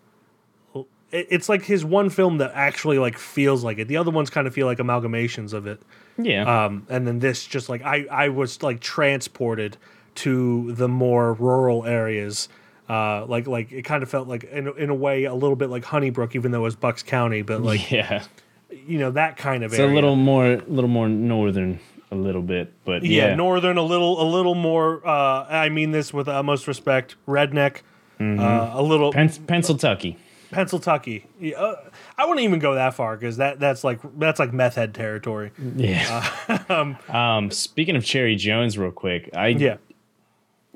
[1.13, 3.89] it- it's like his one film that actually like feels like it.
[3.89, 5.81] The other ones kind of feel like amalgamations of it.
[6.19, 6.65] Yeah.
[6.67, 9.77] Um, and then this just like I I was like transported
[10.17, 12.49] to the more rural areas.
[12.89, 15.71] Uh, like like it kind of felt like in in a way a little bit
[15.71, 18.23] like Honeybrook, even though it was Bucks County, but like yeah.
[18.71, 19.93] you know that kind of It's area.
[19.93, 23.35] a little more, a little more northern, a little bit, but yeah, yeah.
[23.35, 25.07] northern, a little a little more.
[25.07, 27.79] Uh, I mean this with utmost respect, redneck.
[28.21, 30.17] Uh, a little Pen- Pennsyltucky.
[30.51, 31.25] Pennsyltucky.
[31.41, 34.77] Yeah, uh, I wouldn't even go that far because that that's like that's like meth
[34.77, 35.51] head territory.
[35.77, 36.27] Yeah.
[37.09, 39.77] um, speaking of Cherry Jones, real quick, I Yeah.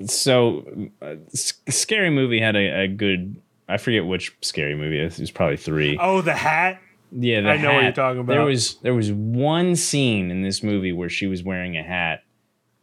[0.07, 3.41] So uh, scary movie had a, a good.
[3.67, 4.99] I forget which scary movie.
[4.99, 5.97] It was probably three.
[5.99, 6.79] Oh, the hat.
[7.11, 8.47] yeah, the I know what you're talking There about.
[8.47, 12.23] was there was one scene in this movie where she was wearing a hat,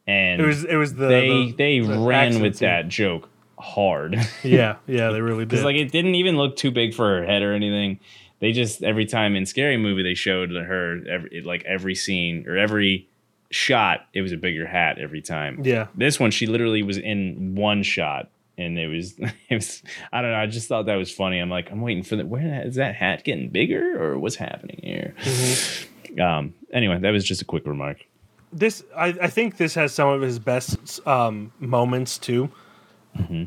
[0.06, 2.68] and It was it was the they the- they the ran with scene.
[2.68, 3.28] that joke
[3.58, 4.16] hard.
[4.42, 5.48] Yeah, yeah, they really did.
[5.50, 8.00] Because like it didn't even look too big for her head or anything.
[8.40, 12.56] They just every time in scary movie they showed her every like every scene or
[12.56, 13.08] every
[13.50, 15.60] shot it was a bigger hat every time.
[15.64, 15.88] Yeah.
[15.94, 19.14] This one she literally was in one shot and it was
[19.48, 19.82] it was
[20.12, 21.38] I don't know I just thought that was funny.
[21.38, 24.80] I'm like I'm waiting for the where is that hat getting bigger or what's happening
[24.82, 25.14] here?
[25.22, 26.20] Mm-hmm.
[26.20, 26.54] Um.
[26.72, 28.04] Anyway, that was just a quick remark.
[28.52, 32.50] this I, I think this has some of his best um, moments too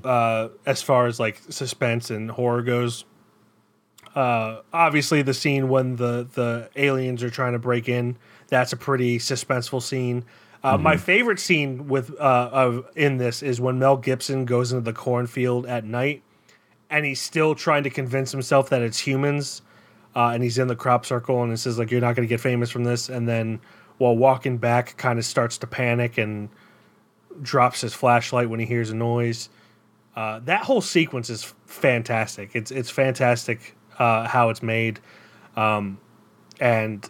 [0.03, 3.05] uh, as far as like suspense and horror goes
[4.15, 8.17] uh, obviously the scene when the the aliens are trying to break in
[8.51, 10.25] that's a pretty suspenseful scene.
[10.63, 14.83] Uh, my favorite scene with uh, of in this is when Mel Gibson goes into
[14.83, 16.21] the cornfield at night
[16.91, 19.63] and he's still trying to convince himself that it's humans
[20.15, 22.29] uh, and he's in the crop circle and it says like you're not going to
[22.29, 23.09] get famous from this.
[23.09, 23.59] And then
[23.97, 26.49] while walking back kind of starts to panic and
[27.41, 29.49] drops his flashlight when he hears a noise.
[30.15, 32.51] Uh, that whole sequence is fantastic.
[32.53, 34.99] It's it's fantastic uh, how it's made.
[35.55, 35.99] Um,
[36.59, 37.09] and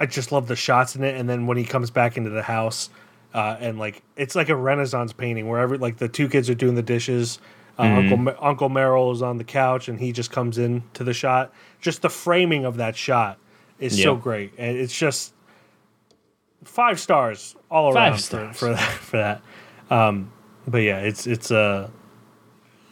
[0.00, 1.16] i just love the shots in it.
[1.16, 2.90] And then when he comes back into the house
[3.34, 6.54] uh, and like it's like a renaissance painting where every like the two kids are
[6.54, 7.38] doing the dishes.
[7.78, 11.04] Uh, uncle Ma- uncle merrill is on the couch and he just comes in to
[11.04, 11.52] the shot.
[11.80, 13.38] Just the framing of that shot
[13.78, 14.52] is so great.
[14.56, 15.34] And it's just
[16.64, 18.56] five stars all Five around stars.
[18.56, 19.42] For, for that for that.
[19.90, 20.32] Um
[20.66, 21.90] but yeah it's it's uh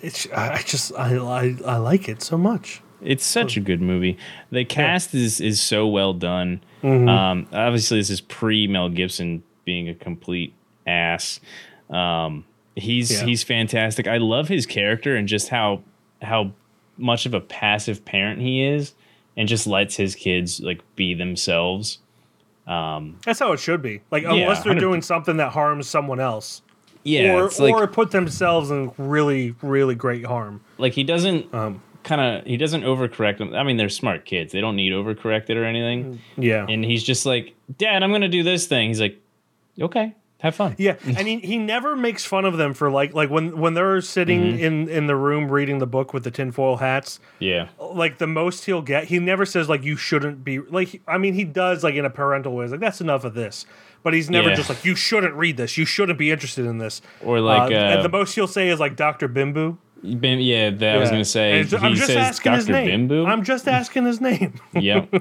[0.01, 3.81] it's i I just i i, I like it so much It's such a good
[3.81, 4.17] movie.
[4.51, 6.63] The cast is is so well done.
[6.83, 7.09] Mm-hmm.
[7.09, 10.53] Um, obviously, this is pre Mel Gibson being a complete
[10.87, 11.41] ass.
[11.91, 12.45] Um,
[12.77, 13.27] he's Yeah.
[13.27, 14.07] he's fantastic.
[14.09, 15.83] I love his character and just how
[16.23, 16.53] how
[16.97, 18.95] much of a passive parent he is.
[19.37, 21.99] and just lets his kids like be themselves.
[22.67, 24.01] That's how it should be.
[24.11, 24.81] Like Yeah, unless they're 100.
[24.81, 26.63] doing something that harms someone else.
[27.03, 30.61] Yeah, or like or put themselves in really, really great harm.
[30.79, 33.55] like he doesn't Um, kind of he doesn't overcorrect them.
[33.55, 36.21] I mean, they're smart kids; they don't need overcorrected or anything.
[36.37, 36.67] Yeah.
[36.69, 39.19] And he's just like, "Dad, I'm gonna do this thing." He's like,
[39.81, 43.31] "Okay, have fun." Yeah, and he, he never makes fun of them for like like
[43.31, 44.59] when when they're sitting Mm-hmm.
[44.65, 47.19] in in the room reading the book with the tinfoil hats.
[47.39, 51.01] yeah, Like the most he'll get, he never says like you shouldn't be like.
[51.09, 52.65] I mean, he does like in a parental way.
[52.67, 53.65] He's like that's enough of this,
[54.03, 54.55] but he's never Yeah.
[54.57, 55.79] just like you shouldn't read this.
[55.79, 57.01] You shouldn't be interested in this.
[57.23, 59.79] Or like, Uh, uh, and the most he'll say is like Doctor Bimbu.
[60.21, 60.71] Bim, yeah.
[60.71, 61.65] That I was gonna say.
[61.65, 62.87] He I'm just says asking his name.
[63.09, 63.27] Bimbo.
[63.27, 64.55] I'm just asking his name.
[64.75, 65.13] yep.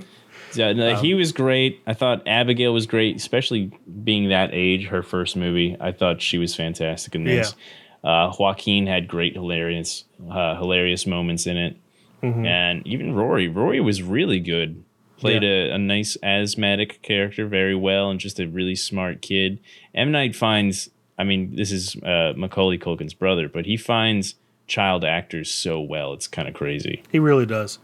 [0.56, 1.82] Yeah, no, Um, he was great.
[1.88, 3.72] I thought Abigail was great, especially
[4.04, 5.76] being that age, her first movie.
[5.80, 7.56] I thought she was fantastic in this.
[8.04, 11.78] Uh, Joaquin had great hilarious, uh, hilarious moments in it,
[12.22, 12.46] Mm-hmm.
[12.46, 13.48] and even Rory.
[13.50, 14.84] Rory was really good.
[15.18, 15.50] Played Yeah.
[15.50, 19.60] a, a nice asthmatic character very well, and just a really smart kid.
[19.96, 20.90] M Night finds.
[21.18, 24.36] I mean, this is uh, Macaulay Culkin's brother, but he finds
[24.68, 26.14] child actors so well.
[26.14, 27.04] It's kind of crazy.
[27.12, 27.80] he really does.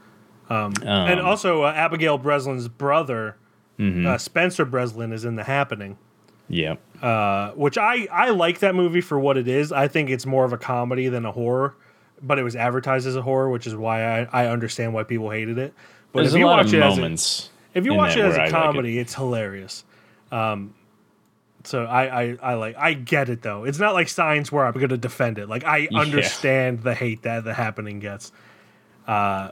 [0.50, 3.36] Um, and also, uh, Abigail Breslin's brother,
[3.78, 4.06] Mm-hmm.
[4.08, 5.98] uh, Spencer Breslin, is in The Happening.
[6.50, 6.76] yeah.
[7.02, 9.72] uh, which I I like that movie for what it is.
[9.72, 11.76] I think it's more of a comedy than a horror,
[12.22, 15.30] but it was advertised as a horror, which is why I, I understand why people
[15.30, 15.74] hated it.
[16.12, 18.26] But There's if a you lot watch of it as a, if you watch it
[18.26, 18.52] as a like it.
[18.52, 19.86] comedy, it's hilarious.
[20.32, 20.74] Um,
[21.64, 23.64] so I, I I like I get it though.
[23.66, 25.48] It's not like science where I'm going to defend it.
[25.50, 26.00] Like I Yeah.
[26.00, 28.32] understand the hate that the happening gets.
[29.08, 29.52] Uh,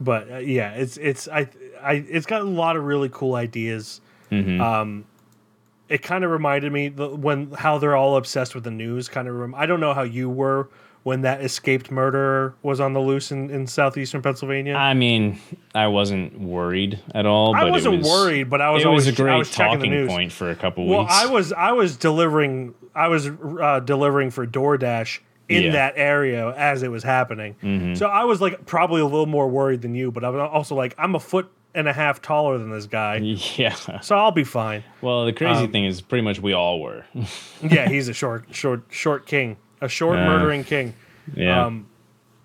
[0.00, 1.48] but uh, yeah, it's it's I
[1.82, 4.00] I it's got a lot of really cool ideas.
[4.30, 4.60] Mm-hmm.
[4.60, 5.04] Um,
[5.88, 9.08] it kind of reminded me the, when how they're all obsessed with the news.
[9.08, 10.68] Kind of, rem- I don't know how you were
[11.02, 14.74] when that escaped murderer was on the loose in, in southeastern Pennsylvania.
[14.74, 15.38] I mean,
[15.74, 17.54] I wasn't worried at all.
[17.54, 19.50] I but it wasn't was- worried, but I was it always was a great was
[19.50, 21.10] talking point for a couple Well, weeks.
[21.12, 25.68] Well, I was I was delivering I was uh, delivering for DoorDash in Yeah.
[25.68, 25.72] Mm-hmm.
[25.74, 27.94] that area as it was happening.
[27.96, 30.74] So I was like probably a little more worried than you, but I was also
[30.74, 33.16] like I'm a foot and a half taller than this guy,
[33.56, 33.74] yeah.
[34.00, 34.82] so I'll be fine.
[35.02, 37.04] Well, the crazy Um, thing is, pretty much we all were.
[37.62, 40.94] Yeah, he's a short short short king, a short Uh, murdering king.
[41.34, 41.66] yeah.
[41.66, 41.86] Um,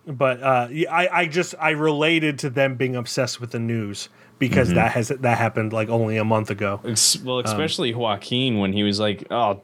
[0.08, 4.68] but uh, I, I just I related to them being obsessed with the news because
[4.68, 4.76] Mm-hmm.
[4.76, 6.80] that has that happened like only a month ago.
[7.24, 9.62] Well, um, especially Joaquin when he was like, "Oh,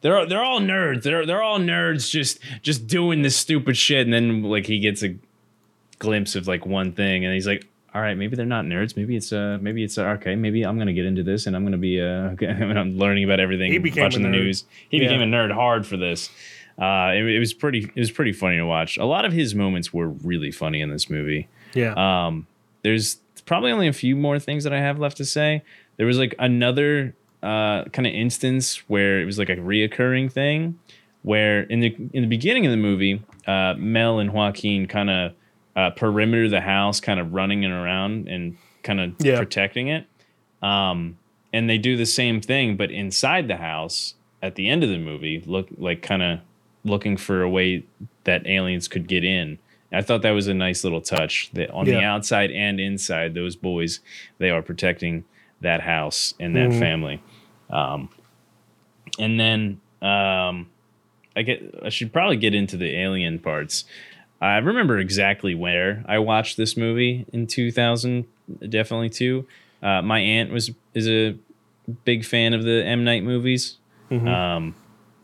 [0.00, 1.02] they're they're all nerds.
[1.02, 5.02] They're they're all nerds, just just doing this stupid shit." And then like he gets
[5.02, 5.16] a
[5.98, 8.96] glimpse of like one thing, and he's like, "All right, maybe they're not nerds.
[8.96, 10.36] Maybe it's uh maybe it's uh, okay.
[10.36, 13.72] Maybe I'm gonna get into this, and I'm gonna be uh I'm learning about everything,
[13.72, 14.32] He became watching the nerd.
[14.44, 14.64] news.
[14.88, 15.08] He Yeah.
[15.08, 16.30] became a nerd hard for this."
[16.78, 17.90] Uh, it, it was pretty.
[17.94, 18.96] It was pretty funny to watch.
[18.98, 21.48] A lot of his moments were really funny in this movie.
[21.74, 21.92] Yeah,
[22.26, 22.46] Um,
[22.82, 23.16] there's
[23.46, 25.62] probably only a few more things that I have left to say.
[25.96, 30.78] There was like another uh, kind of instance where it was like a reoccurring thing,
[31.22, 35.32] where in the in the beginning of the movie, uh, Mel and Joaquin kind of
[35.74, 39.38] uh, perimeter the house, kind of running it around and kind of Yeah.
[39.38, 40.06] protecting it.
[40.62, 41.18] Um,
[41.52, 44.98] and they do the same thing, but inside the house at the end of the
[44.98, 46.40] movie, look like kind of
[46.88, 47.84] looking for a way
[48.24, 49.58] that aliens could get in.
[49.92, 53.56] I thought that was a nice little touch that on the outside and inside, those
[53.56, 54.00] boys,
[54.38, 55.24] they are protecting
[55.62, 56.78] that house and that Mhm.
[56.78, 57.22] family.
[57.70, 58.08] Um,
[59.18, 60.68] and then um,
[61.34, 63.84] I get I should probably get into the alien parts.
[64.40, 68.26] I remember exactly where I watched this movie in 2000,
[68.68, 69.46] definitely too.
[69.82, 71.34] Uh, my aunt was is a
[72.04, 73.78] big fan of the M Night movies.
[74.10, 74.74] Um,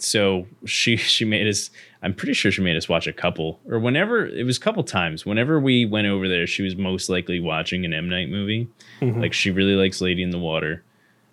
[0.05, 1.71] so she she made us.
[2.03, 4.85] I'm pretty sure she made us watch a couple, or whenever it was a couple
[4.85, 5.25] times.
[5.25, 8.69] Whenever we went over there, she was most likely watching an M Night movie.
[9.01, 10.83] Like she really likes Lady in the Water,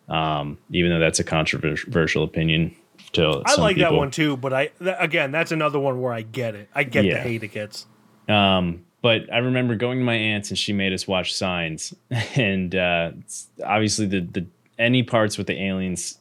[0.09, 2.75] um, even though that's a controversial opinion.
[3.13, 4.37] To I like that one too.
[4.37, 6.69] But I th- again, that's another one where I get it.
[6.73, 7.85] I get the hate it gets.
[8.29, 11.93] Um, but I remember going to my aunt's and she made us watch Signs,
[12.35, 13.11] and uh,
[13.65, 14.45] obviously the the
[14.79, 16.17] any parts with the aliens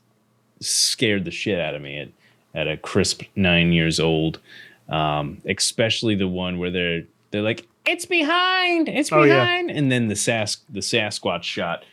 [0.60, 2.08] scared the shit out of me at
[2.54, 4.40] at a crisp nine years old.
[4.88, 9.34] Um, especially the one where they're they're like it's behind, it's Oh, yeah.
[9.44, 11.84] behind, and then the Sas the Sasquatch shot.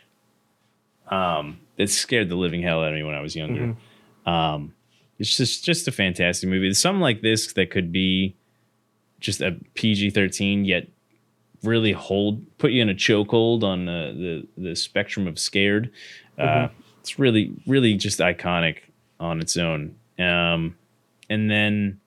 [1.10, 3.60] Um, it scared the living hell out of me when I was younger.
[3.68, 4.28] Mm-hmm.
[4.28, 4.74] Um,
[5.18, 6.66] it's just just a fantastic movie.
[6.66, 8.36] There's something like this that could be
[9.20, 10.88] just a PG thirteen, yet
[11.62, 15.90] really hold put you in a chokehold on the, the the spectrum of scared.
[16.36, 16.68] Uh,
[17.00, 18.78] it's really really just iconic
[19.18, 19.94] on its own.
[20.18, 20.76] Um,
[21.30, 22.00] and then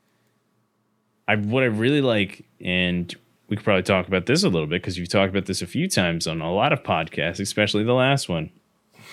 [1.28, 3.16] I what I really like and
[3.52, 5.68] we could probably talk about this a little bit because you've talked about this a
[5.68, 8.50] few times on a lot of podcasts, especially the last one,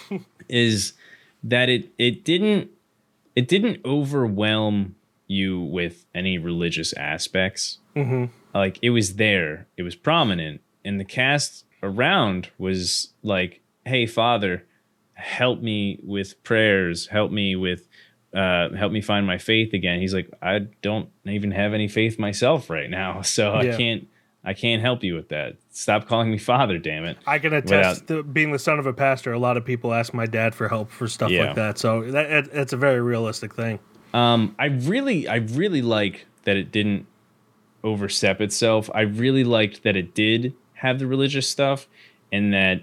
[0.49, 0.93] is
[1.43, 2.71] that it it didn't
[3.35, 4.95] it didn't overwhelm
[5.27, 7.79] you with any religious aspects.
[7.97, 8.27] Mm-hmm.
[8.55, 14.65] Like it was there, it was prominent, and the cast around was like, "Hey, Father,
[15.15, 17.88] help me with prayers, help me with."
[18.35, 20.01] Uh, help me find my faith again.
[20.01, 23.75] He's like, I don't even have any faith myself right now, so Yeah.
[23.75, 24.09] I can't
[24.45, 25.57] I can't help you with that.
[25.71, 27.19] Stop calling me father, damn it.
[27.27, 29.33] I can attest to being the son of a pastor.
[29.33, 31.47] A lot of people ask my dad for help for stuff Yeah.
[31.47, 31.79] like that.
[31.79, 33.79] So that it, it's a very realistic thing.
[34.15, 37.07] Um, I really, I really like that it didn't
[37.85, 38.89] overstep itself.
[38.95, 41.87] I really liked that it did have the religious stuff,
[42.33, 42.83] and that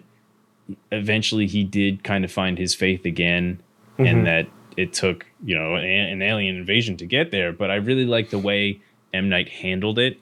[0.92, 3.62] eventually he did kind of find his faith again,
[3.98, 4.48] and that
[4.78, 7.52] it took you know an, an alien invasion to get there.
[7.54, 8.80] But I really like the way
[9.14, 10.20] M Night handled it.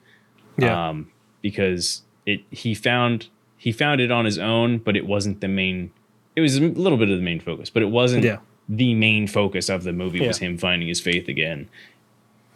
[0.57, 0.89] Yeah.
[0.89, 3.27] Um, because it he found
[3.57, 5.91] he found it on his own, but it wasn't the main.
[6.35, 8.37] It was a little bit of the main focus, but it wasn't Yeah.
[8.69, 10.25] the main focus of the movie.
[10.25, 11.69] Was him finding his faith again.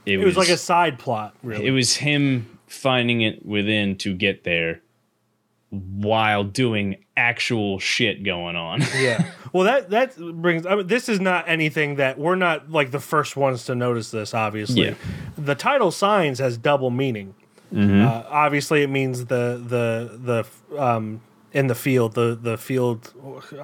[0.06, 1.66] It, it was like a side plot, really.
[1.66, 4.82] it was him finding it within to get there,
[5.70, 8.82] while doing actual shit going on.
[8.98, 9.32] yeah.
[9.54, 10.66] Well, that that brings.
[10.66, 14.12] I mean, this is not anything that we're not like the first ones to notice.
[14.12, 14.94] This obviously, Yeah.
[15.38, 17.34] the title signs has double meaning.
[17.76, 21.20] Uh, obviously, it means the the the um
[21.52, 23.08] in the field the the field.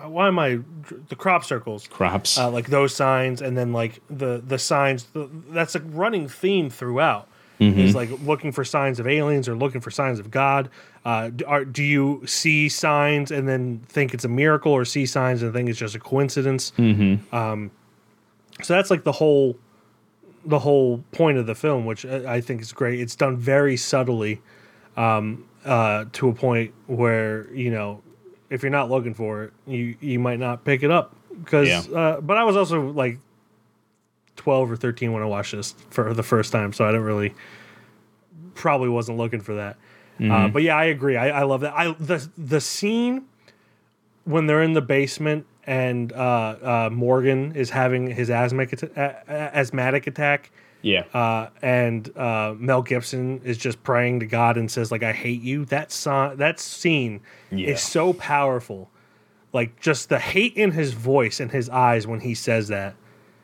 [0.07, 0.59] Why am I
[1.07, 1.87] the crop circles?
[1.87, 2.37] Crops.
[2.37, 5.05] uh, like those signs, and then like the the signs.
[5.13, 7.29] The, that's a running theme throughout.
[7.79, 10.69] Is like looking for signs of aliens or looking for signs of God.
[11.05, 15.05] Uh, do, are, do you see signs and then think it's a miracle, or see
[15.05, 16.71] signs and think it's just a coincidence?
[16.77, 17.33] Mm-hmm.
[17.35, 17.71] Um,
[18.61, 19.57] so that's like the whole
[20.45, 22.99] the whole point of the film, which I I think is great.
[22.99, 24.41] It's done very subtly,
[24.97, 28.01] um, uh, to a point where you know
[28.49, 31.15] if you're not looking for it, you you might not pick it up.
[31.43, 31.97] Because, Yeah.
[31.97, 33.17] uh, but I was also like
[34.35, 37.33] twelve or thirteen when I watched this for the first time, so I didn't really
[38.55, 39.77] probably wasn't looking for that.
[40.21, 41.17] Uh, but yeah, I agree.
[41.17, 41.73] I, I love that.
[41.75, 43.25] I the the scene
[44.25, 49.57] when they're in the basement and uh, uh, Morgan is having his asthmatic atta- a-
[49.57, 51.01] asthmatic attack yeah.
[51.13, 55.41] uh, and uh, Mel Gibson is just praying to God and says like I hate
[55.41, 55.65] you.
[55.65, 57.19] That song, that scene
[57.51, 57.69] Yeah.
[57.69, 58.89] is so powerful.
[59.51, 62.95] Like just the hate in his voice and his eyes when he says that.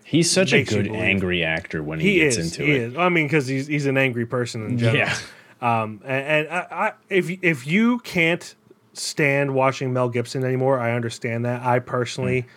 [0.10, 2.52] He's such a good angry actor when he, He gets is.
[2.58, 2.82] into he it.
[2.82, 2.98] is.
[2.98, 4.98] I mean, because he's he's an angry person in general.
[4.98, 5.16] Yeah.
[5.62, 8.56] Um, and, and I, I, if if you can't
[8.94, 11.62] stand watching Mel Gibson anymore, I understand that.
[11.62, 12.48] I personally,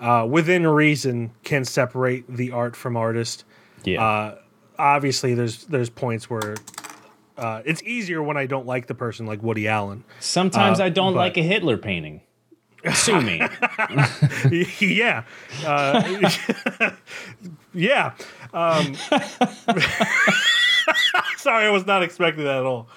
[0.00, 0.22] Mm.
[0.24, 3.44] uh, within reason, can separate the art from artist.
[3.84, 4.02] Yeah.
[4.04, 4.38] Uh,
[4.78, 6.54] obviously, there's there's points where
[7.36, 10.04] uh, it's easier when I don't like the person, like Woody Allen.
[10.20, 12.20] Sometimes uh, I don't but- like a Hitler painting.
[12.94, 13.40] Sue me.
[14.80, 15.24] yeah,
[15.64, 16.20] uh,
[17.74, 18.12] yeah.
[18.52, 18.94] Um,
[21.36, 22.88] sorry, I was not expecting that at all.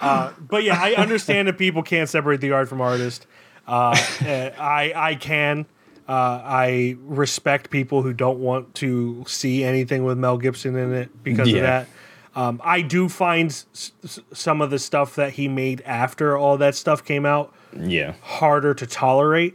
[0.00, 3.26] Uh, but yeah, I understand that people can't separate the art from artist.
[3.66, 5.66] Uh, uh, I I can.
[6.06, 6.12] Uh,
[6.44, 11.48] I respect people who don't want to see anything with Mel Gibson in it because
[11.48, 11.56] Yeah.
[11.56, 11.88] of that.
[12.36, 16.58] Um, I do find s- s- some of the stuff that he made after all
[16.58, 18.14] that stuff came out yeah.
[18.22, 19.54] harder to tolerate.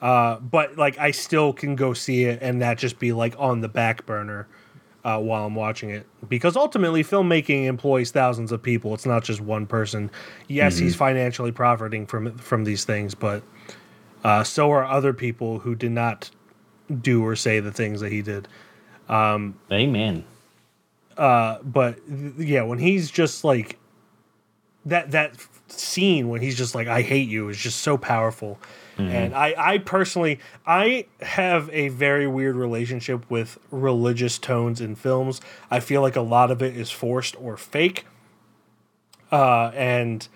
[0.00, 3.60] Uh, but like I still can go see it and that just be like on
[3.60, 4.46] the back burner
[5.04, 8.92] uh, while I'm watching it because ultimately filmmaking employs thousands of people.
[8.92, 10.10] It's not just one person.
[10.48, 13.42] Yes, he's financially profiting from from these things, but
[14.24, 16.30] uh, so are other people who did not
[17.00, 18.48] do or say the things that he did.
[19.08, 20.24] Um, Amen.
[21.16, 21.98] Uh, but
[22.36, 23.78] yeah, when he's just like
[24.84, 25.36] that that
[25.68, 28.58] scene when he's just like I hate you is just so powerful.
[28.98, 35.40] And I I personally I have a very weird relationship with religious tones in films.
[35.70, 38.06] I feel like a lot of it is forced or fake.
[39.30, 40.26] Uh and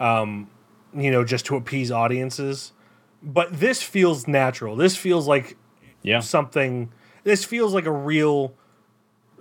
[0.00, 0.48] um
[0.94, 2.72] you know just to appease audiences.
[3.22, 4.76] But this feels natural.
[4.76, 5.56] This feels like
[6.02, 6.20] Yeah.
[6.20, 6.90] something
[7.24, 8.54] this feels like a real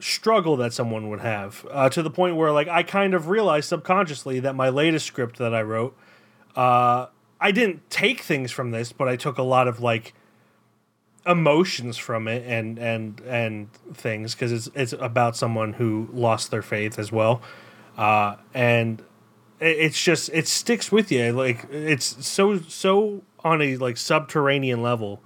[0.01, 3.69] struggle that someone would have uh, to the point where like i kind of realized
[3.69, 5.95] subconsciously that my latest script that i wrote
[6.55, 7.05] uh,
[7.39, 10.13] i didn't take things from this but i took a lot of like
[11.27, 16.63] emotions from it and and and things because it's it's about someone who lost their
[16.63, 17.41] faith as well.
[17.95, 19.01] Uh, and
[19.59, 24.81] it- it's just it sticks with you like it's so so on a like subterranean
[24.81, 25.21] level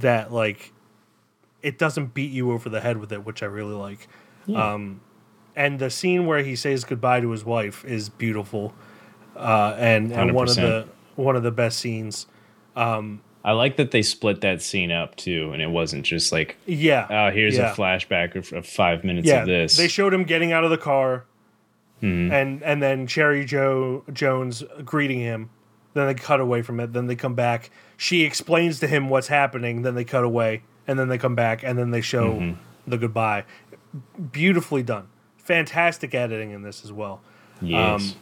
[0.00, 0.72] that like
[1.64, 4.06] it doesn't beat you over the head with it, which I really like.
[4.54, 5.00] Um,
[5.56, 8.74] and the scene where he says goodbye to his wife is beautiful,
[9.36, 10.86] uh, and and one of the
[11.16, 12.26] one of the best scenes.
[13.46, 17.06] I like that they split that scene up too, and it wasn't just like, Yeah.
[17.10, 17.72] oh, here's yeah.
[17.72, 19.76] a flashback of, of five minutes yeah, of this.
[19.76, 21.24] They showed him getting out of the car,
[22.02, 22.32] Mm-hmm.
[22.32, 25.50] and and then Cherry Joe Jones greeting him.
[25.94, 26.92] Then they cut away from it.
[26.92, 27.70] Then they come back.
[27.96, 29.82] She explains to him what's happening.
[29.82, 32.60] Then they cut away, and then they come back, and then they show Mm-hmm.
[32.90, 33.44] the goodbye.
[34.32, 35.08] Beautifully done.
[35.38, 37.20] Fantastic editing in this as well.
[37.60, 38.16] yes.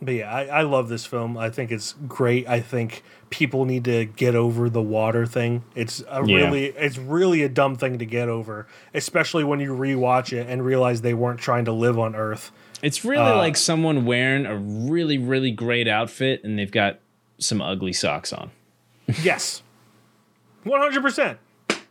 [0.00, 1.36] But yeah, I, I love this film.
[1.36, 2.48] I think it's great.
[2.48, 5.64] I think people need to get over the water thing.
[5.74, 6.36] It's a Yeah.
[6.36, 10.64] really it's really a dumb thing to get over, especially when you rewatch it and
[10.64, 12.52] realize they weren't trying to live on Earth.
[12.80, 17.00] It's really Uh, like someone wearing a really, really great outfit and they've got
[17.38, 18.52] some ugly socks on.
[19.24, 19.64] Yes.
[20.68, 21.38] 100%.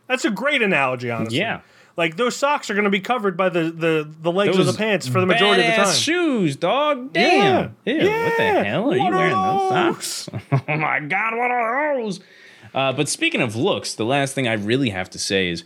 [0.06, 1.38] That's a great analogy, honestly.
[1.38, 1.60] Yeah.
[1.96, 4.72] Like those socks are going to be covered by the, the, the legs of the
[4.72, 5.94] pants for the majority of the badass time.
[5.94, 7.12] shoes, dog.
[7.12, 7.76] Damn.
[7.84, 7.92] Yeah.
[7.94, 10.14] Ew, what the hell are you What are wearing those those?
[10.14, 10.28] socks?
[10.68, 12.20] oh my god, what are those?
[12.72, 15.64] Uh, but speaking of looks, the last thing I really have to say is,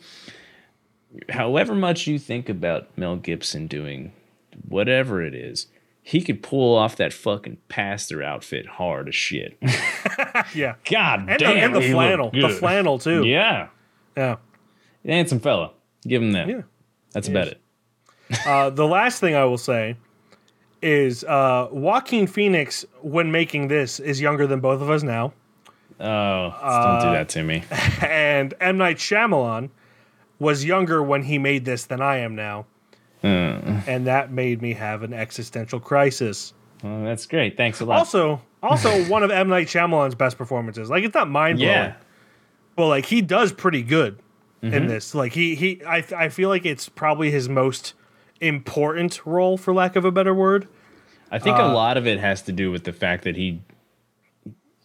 [1.28, 4.12] however much you think about Mel Gibson doing
[4.66, 5.66] whatever it is,
[6.02, 9.56] he could pull off that fucking pastor outfit hard as shit.
[10.54, 10.74] Yeah.
[10.90, 12.30] God And, damn, the, and the he flannel.
[12.32, 13.24] The flannel, too.
[13.24, 13.68] Yeah,
[14.16, 14.36] Yeah.
[15.06, 15.72] handsome fella.
[16.06, 16.48] Give him that.
[16.48, 16.62] Yeah.
[17.12, 17.58] That's about it.
[18.46, 19.94] Uh, the last thing I will say
[20.80, 25.32] is uh, Joaquin Phoenix, when making this, is younger than both of us now.
[26.00, 27.62] Oh, don't Uh, do that to me.
[28.02, 28.78] And M.
[28.78, 29.68] Night Shyamalan
[30.38, 32.64] was younger when he made this than I am now.
[33.22, 33.80] Uh.
[33.86, 36.52] And that made me have an existential crisis.
[36.82, 37.56] Well, that's great.
[37.56, 37.98] Thanks a lot.
[37.98, 39.48] Also, also one of M.
[39.48, 40.90] Night Shyamalan's best performances.
[40.90, 41.94] Like it's not mind blowing, yeah.
[42.76, 44.18] but like he does pretty good
[44.62, 44.74] Mm-hmm.
[44.74, 45.12] in this.
[45.12, 47.94] Like he he I I feel like it's probably his most
[48.40, 50.68] important role, for lack of a better word.
[51.32, 53.60] I think Uh, a lot of it has to do with the fact that he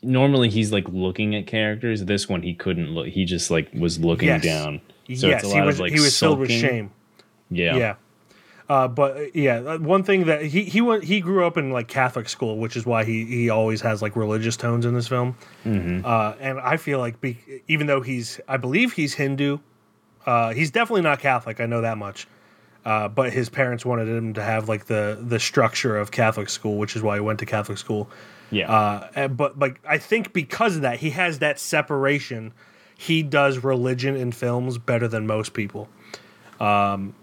[0.02, 2.06] normally he's like looking at characters.
[2.06, 3.08] This one he couldn't look.
[3.08, 4.44] He just like was looking Yes.
[4.44, 4.82] down.
[5.16, 6.92] So yes, it's a he lot was of like he was filled with shame.
[7.50, 7.76] Yeah.
[7.78, 7.96] Yeah.
[8.70, 11.72] Uh, but uh, yeah, uh, one thing that he he went he grew up in
[11.72, 15.08] like Catholic school, which is why he he always has like religious tones in this
[15.08, 15.36] film.
[15.66, 16.06] Mm-hmm.
[16.06, 19.60] Uh, and I feel like be, even though he's I believe he's Hindu,
[20.26, 21.62] uh, he's definitely not Catholic.
[21.62, 22.28] I know that much.
[22.84, 26.78] Uh, but his parents wanted him to have like the the structure of Catholic school,
[26.78, 28.10] which is why he went to Catholic school.
[28.52, 28.72] Yeah.
[28.72, 32.54] Uh, and- but like I think because of that, he has that separation.
[32.98, 35.88] He does religion in films better than most people.
[36.60, 37.14] Um,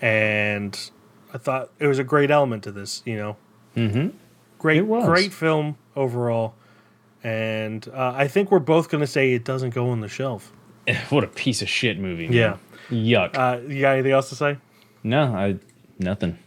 [0.00, 0.90] and
[1.32, 3.02] I thought it was a great element to this.
[3.04, 3.36] You know,
[3.76, 4.16] mm-hmm.
[4.58, 6.54] great, great film overall.
[7.24, 10.52] And uh, I think we're both going to say it doesn't go on the shelf.
[11.10, 12.28] what a piece of shit movie.
[12.28, 12.32] man.
[12.32, 12.56] Yeah.
[12.90, 13.36] Yuck.
[13.36, 14.58] Uh, you got anything else to say?
[15.02, 15.58] no, I
[15.98, 16.38] nothing.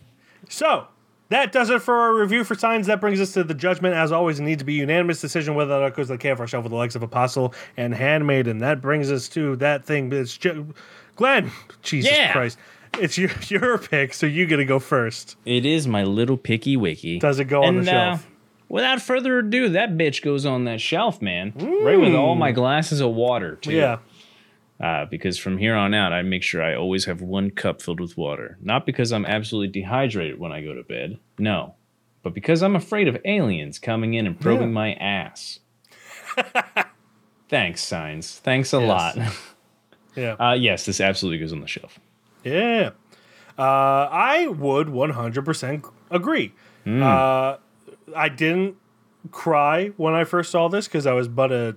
[0.49, 0.87] So
[1.29, 2.87] that does it for our review for signs.
[2.87, 3.95] That brings us to the judgment.
[3.95, 6.19] As always, it needs to be unanimous decision whether or not it goes to the
[6.19, 8.57] KFR shelf with the likes of Apostle and Handmaiden.
[8.59, 10.11] That brings us to that thing.
[10.11, 10.73] It's ju-
[11.15, 11.51] Glen,
[11.83, 12.31] Jesus Yeah.
[12.33, 12.57] Christ,
[12.99, 15.35] it's your your pick, so you get to go first.
[15.45, 17.19] It is my little picky wiki.
[17.19, 18.27] Does it go on the uh, shelf?
[18.69, 21.53] without further ado, that bitch goes on that shelf, man.
[21.55, 23.73] Right with all my glasses of water, too.
[23.73, 23.97] Yeah,
[24.79, 27.99] uh, because from here on out, I make sure I always have one cup filled
[27.99, 28.57] with water.
[28.61, 31.75] Not because I'm absolutely dehydrated when I go to bed, no,
[32.23, 34.73] but because I'm afraid of aliens coming in and probing Yeah.
[34.73, 35.59] my ass.
[37.49, 38.39] Thanks, signs.
[38.39, 38.87] Thanks a Yes.
[38.87, 39.33] lot.
[40.15, 41.99] yeah, Uh, yes, this absolutely goes on the shelf.
[42.43, 42.91] Yeah.
[43.57, 46.53] Uh, I would 100% agree.
[46.85, 47.57] Uh,
[48.15, 48.75] I didn't
[49.31, 51.75] cry when I first saw this because I was but a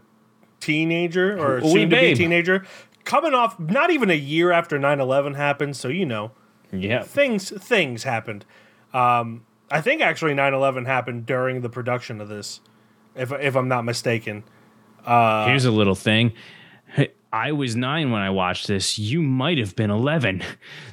[0.60, 2.16] teenager or Wee soon to be babe.
[2.16, 2.64] teenager.
[3.04, 6.32] Coming off not even a year after 9 11 happened, so you know.
[6.72, 7.02] Yeah.
[7.02, 8.44] things things happened.
[8.92, 12.60] Um, I think actually 9/11 happened during the production of this,
[13.14, 14.44] if if I'm not mistaken.
[15.06, 16.32] Here's a little thing.
[17.34, 18.98] Hey, I was nine when I watched this.
[18.98, 20.42] You might have been 11.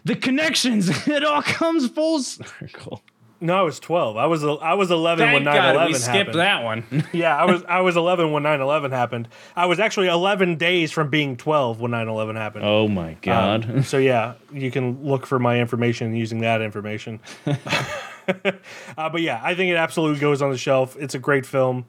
[0.05, 3.03] The connections, it all comes full circle.
[3.43, 4.17] No, I was 12.
[4.17, 6.39] I was I was 11 Thank when God 9/11 we skipped happened.
[6.39, 7.07] that one.
[7.11, 9.27] Yeah, I was I was 11 when 9/11 happened.
[9.55, 12.65] I was actually 11 days from being 12 when 9/11 happened.
[12.65, 13.67] oh my God.
[13.67, 17.19] Um, so yeah, you can look for my information using that information.
[17.47, 18.51] uh,
[18.95, 20.95] but yeah, I think it absolutely goes on the shelf.
[20.99, 21.85] It's a great film.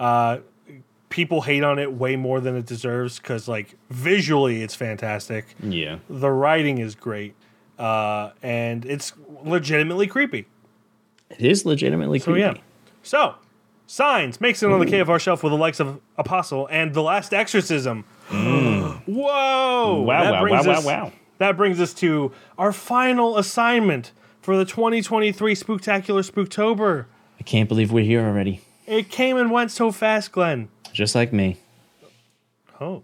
[0.00, 0.38] Uh,
[1.16, 5.46] people hate on it way more than it deserves because like visually it's fantastic.
[5.62, 5.98] yeah.
[6.10, 7.34] The writing is great,
[7.78, 10.46] uh, and it's legitimately creepy.
[11.30, 12.40] It is legitimately So creepy.
[12.40, 12.54] yeah.
[13.02, 13.34] So
[13.86, 17.32] signs makes it on the KFR shelf with the likes of Apostle and The Last
[17.32, 18.04] Exorcism.
[18.30, 20.02] Whoa!
[20.02, 21.12] Wow, That wow, wow, us- wow, wow.
[21.38, 27.04] That brings us to our final assignment for the 2023 Spooktacular Spooktober.
[27.38, 28.60] I can't believe we're here already.
[28.86, 30.68] It came and went so fast, Glen.
[30.96, 31.58] Just like me.
[32.80, 33.02] Oh,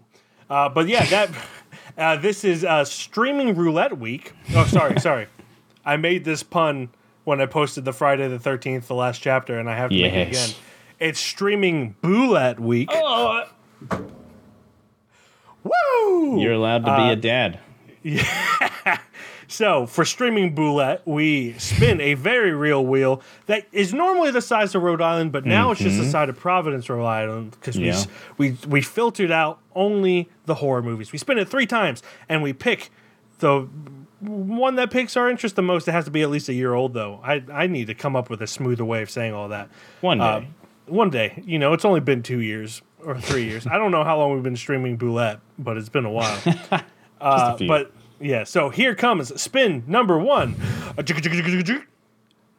[0.49, 1.29] uh, but yeah, that
[1.97, 4.33] uh, this is uh, streaming roulette week.
[4.55, 5.27] Oh, sorry, sorry.
[5.85, 6.89] I made this pun
[7.23, 10.11] when I posted the Friday the Thirteenth, the last chapter, and I have to make
[10.11, 10.49] it again.
[10.99, 12.89] It's streaming boulette week.
[12.91, 13.43] Oh,
[15.63, 16.41] Woo!
[16.41, 17.59] you're allowed to be a dad.
[19.53, 24.73] So for streaming boulette, we spin a very real wheel that is normally the size
[24.73, 27.93] of Rhode Island, but now it's just the size of Providence, Rhode Island, because we,
[28.37, 31.11] we we filtered out only the horror movies.
[31.11, 32.89] We spin it three times, and we pick
[33.39, 33.67] the
[34.21, 35.87] one that picks our interest the most.
[35.87, 37.19] It has to be at least a year old, though.
[37.23, 39.69] I I need to come up with a smoother way of saying all that.
[40.01, 40.23] One day.
[40.23, 40.41] Uh,
[40.87, 43.65] one day, you know, it's only been two years or three years.
[43.67, 46.37] I don't know how long we've been streaming boulette, but it's been a while.
[46.43, 46.73] Just
[47.21, 47.67] Uh, a few.
[47.69, 47.91] but
[48.23, 50.55] yeah, so here comes spin number one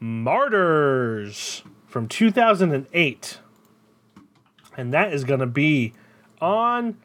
[0.00, 3.38] Martyrs from 2008.
[4.76, 5.92] And that is going to be
[6.40, 6.96] on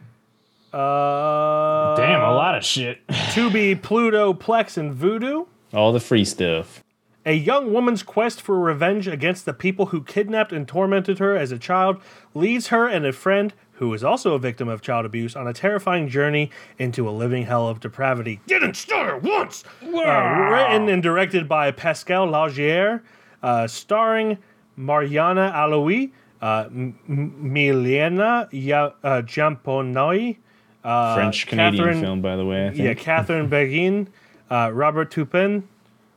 [0.74, 3.06] uh, Damn, a lot of shit.
[3.08, 5.46] Tubi, Pluto, Plex, and Voodoo.
[5.74, 6.84] All the free stuff.
[7.26, 11.52] A young woman's quest for revenge against the people who kidnapped and tormented her as
[11.52, 12.02] a child
[12.34, 15.54] leads her and a friend, who is also a victim of child abuse, on a
[15.54, 18.42] terrifying journey into a living hell of depravity.
[18.46, 19.64] Didn't stutter once!
[19.82, 23.02] Uh, written and directed by Pascal Laugier,
[23.42, 24.38] uh, starring
[24.76, 26.12] Mariana Aloui,
[26.42, 30.38] uh, M- Milena ya- uh, Jamponoi,
[30.84, 32.68] uh, French Canadian film, by the way.
[32.68, 32.80] I think.
[32.84, 34.08] yeah, Catherine Begin,
[34.52, 35.68] uh, Robert Tupin,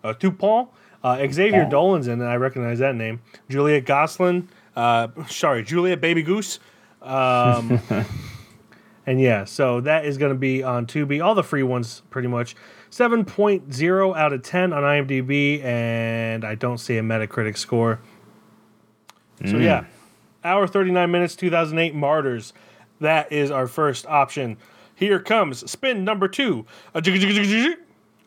[0.05, 0.69] uh, Tupon,
[1.05, 2.25] uh, Xavier Dolan's in it.
[2.25, 3.21] I recognize that name.
[3.49, 6.59] Juliet Goslin, uh, sorry, Juliet Baby Goose.
[7.03, 7.81] Um,
[9.07, 11.25] and yeah, so that is going to be on Tubi.
[11.25, 12.55] All the free ones, pretty much.
[12.91, 18.01] 7.0 out of 10 on IMDb, and I don't see a Metacritic score.
[19.47, 19.87] So yeah,
[20.45, 22.53] hour 39 minutes, 2008 Martyrs.
[23.01, 24.57] That is our first option.
[24.95, 26.65] Here comes spin number two.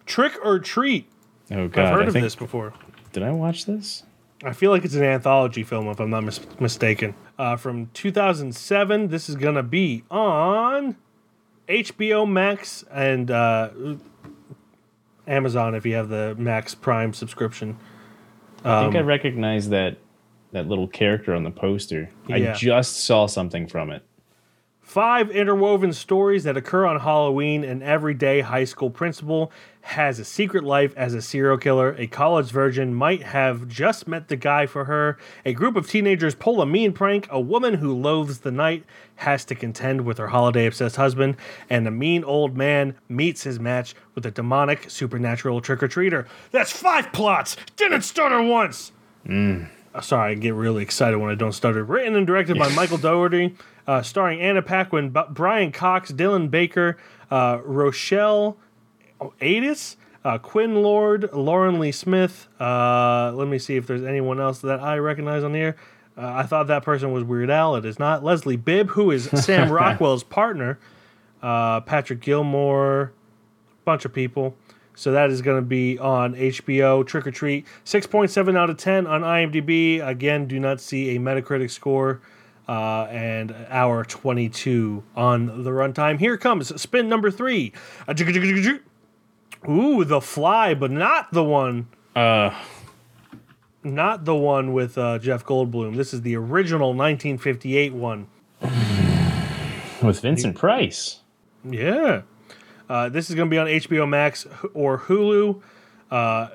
[0.06, 1.08] Trick or treat.
[1.52, 2.74] Oh god, I've heard I of think, this before.
[3.14, 4.04] Did I watch this?
[4.44, 7.16] I feel like it's an anthology film, if I'm not mis- mistaken.
[7.38, 9.10] Uh, from 2007.
[9.10, 10.96] This is gonna be on
[11.68, 13.70] HBO Max and uh,
[15.28, 17.78] Amazon if you have the Max Prime subscription.
[18.64, 19.98] I think I Um, recognize that
[20.54, 22.10] that little character on the poster.
[22.30, 24.04] I just saw something from it.
[24.80, 27.64] Five interwoven stories that occur on Halloween.
[27.66, 29.52] An everyday high school principal
[29.86, 31.96] has a secret life as a serial killer.
[32.00, 35.16] A college virgin might have just met the guy for her.
[35.46, 37.28] A group of teenagers pull a mean prank.
[37.30, 38.84] A woman who loathes the night
[39.18, 41.38] has to contend with her holiday obsessed husband.
[41.70, 46.26] And a mean old man meets his match with a demonic supernatural trick or treater.
[46.50, 47.56] That's five plots.
[47.76, 48.92] Didn't stutter once.
[49.94, 51.84] Uh, sorry, I get really excited when I don't stutter.
[51.84, 53.56] Written and directed by Michael Dougherty,
[53.86, 56.98] uh, starring Anna Paquin, Brian Cox, Dylan Baker,
[57.30, 58.58] uh, Rochelle
[59.20, 62.48] Adis, uh, Quinn Lord, Lauren Lee Smith.
[62.60, 65.76] Uh, let me see if there's anyone else that I recognize on here.
[66.18, 67.76] Uh, I thought that person was Weird Al.
[67.76, 68.24] It is not.
[68.24, 70.80] Leslie Bibb, who is Sam Rockwell's partner.
[71.42, 73.12] Uh, Patrick Gilmore,
[73.84, 74.56] bunch of people.
[74.96, 77.06] So that is going to be on HBO.
[77.06, 80.06] Trick or Treat, 6.7 out of 10 on IMDb.
[80.06, 82.22] Again, do not see a Metacritic score.
[82.68, 86.20] Uh, and hour 22 on the runtime.
[86.20, 87.74] Here comes spin number three.
[89.70, 91.88] Ooh, The Fly, but not the one.
[92.16, 92.54] Uh,
[93.84, 95.96] Not the one with uh, Jeff Goldblum.
[95.96, 98.28] This is the original 1958 one.
[100.02, 101.20] with Vincent Price.
[101.64, 102.22] Yeah.
[102.90, 105.62] Uh, this is going to be on HBO Max or Hulu.
[106.12, 106.50] Uh,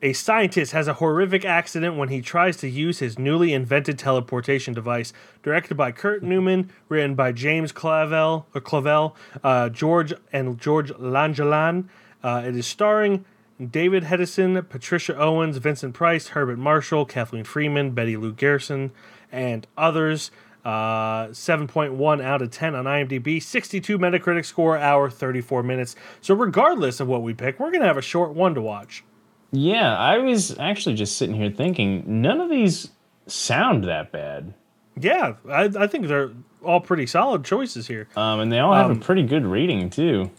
[0.00, 4.72] a scientist has a horrific accident when he tries to use his newly invented teleportation
[4.72, 5.12] device.
[5.42, 11.88] Directed by Kurt Neumann, written by James Clavell or Clavel, uh, George and George Langelaan.
[12.22, 13.24] Uh, it is starring
[13.70, 18.90] David Hedison, Patricia Owens, Vincent Price, Herbert Marshall, Kathleen Freeman, Betty Lou Garrison,
[19.32, 20.30] and others.
[20.64, 25.96] Uh, 7.1 out of 10 on IMDb, 62 Metacritic score, hour 34 minutes.
[26.20, 29.02] So, regardless of what we pick, we're going to have a short one to watch.
[29.50, 32.90] Yeah, I was actually just sitting here thinking none of these
[33.26, 34.52] sound that bad.
[35.00, 38.08] Yeah, I, I think they're all pretty solid choices here.
[38.16, 40.30] Um, and they all have Um, a pretty good rating too.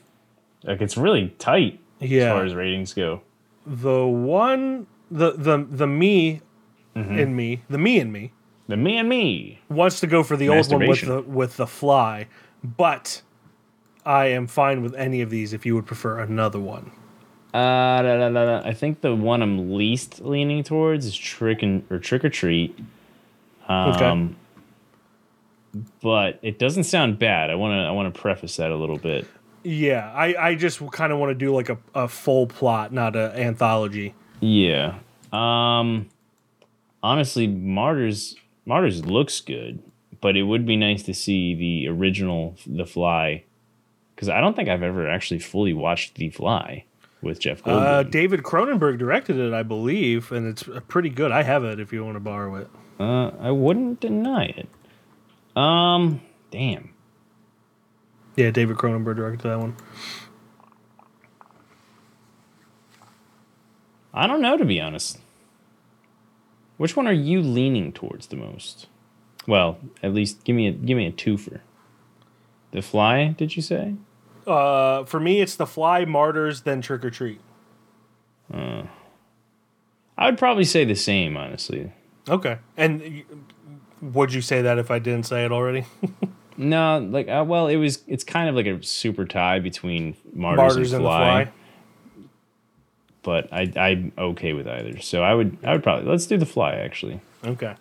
[0.64, 3.22] Like it's really tight as far as ratings go.
[3.66, 6.42] The one, the the the me
[6.96, 8.34] in me, the me in me
[8.68, 9.60] The me and me.
[9.70, 12.28] wants to go for the old one with the with the fly,
[12.64, 13.22] but
[14.06, 16.92] I am fine with any of these if you would prefer another one.
[17.54, 18.68] Uh, da, da, da.
[18.68, 22.78] I think the one I'm least leaning towards is trick and or trick or treat.
[23.68, 24.36] Um, Okay.
[26.02, 27.50] But it doesn't sound bad.
[27.50, 29.26] I want to I want to preface that a little bit.
[29.70, 33.16] Yeah, I, I just kind of want to do like a, a full plot, not
[33.16, 34.16] an anthology.
[34.40, 34.98] Yeah.
[35.32, 36.10] Um
[37.04, 39.84] honestly, Martyrs Martyrs looks good,
[40.22, 43.44] but it would be nice to see the original The Fly
[44.16, 46.86] cuz I don't think I've ever actually fully watched The Fly
[47.22, 47.84] with Jeff Goldblum.
[47.86, 51.32] Uh, David Cronenberg directed it, I believe, and it's pretty good.
[51.32, 52.70] I have it if you want to borrow it.
[53.00, 54.68] Uh, I wouldn't deny it.
[55.56, 56.90] Um, damn.
[58.40, 59.76] Yeah, David Cronenberg directed that one.
[64.14, 65.20] I don't know to be honest.
[66.78, 68.88] Which one are you leaning towards the most?
[69.46, 71.60] Well, at least give me a give me a twofer.
[72.72, 73.96] The Fly, did you say?
[74.48, 77.42] Uh, for me, it's The Fly, Martyrs, then Trick or Treat.
[78.54, 78.84] Uh,
[80.18, 81.92] I would probably say the same, honestly.
[82.30, 82.60] Okay.
[82.78, 83.22] And
[84.02, 85.84] would you say that if I didn't say it already?
[86.60, 88.04] No, like uh, well, it was.
[88.06, 91.52] It's kind of like a super tie between Martyrs, Martyrs and and The Fly, Fly.
[93.24, 95.00] but I I'm okay with either.
[95.00, 97.20] So I would I would probably let's do the Fly actually.
[97.46, 97.76] Okay.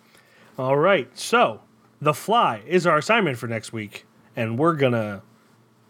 [0.57, 1.09] All right.
[1.17, 1.61] So,
[2.01, 4.05] The Fly is our assignment for next week,
[4.35, 5.21] and we're gonna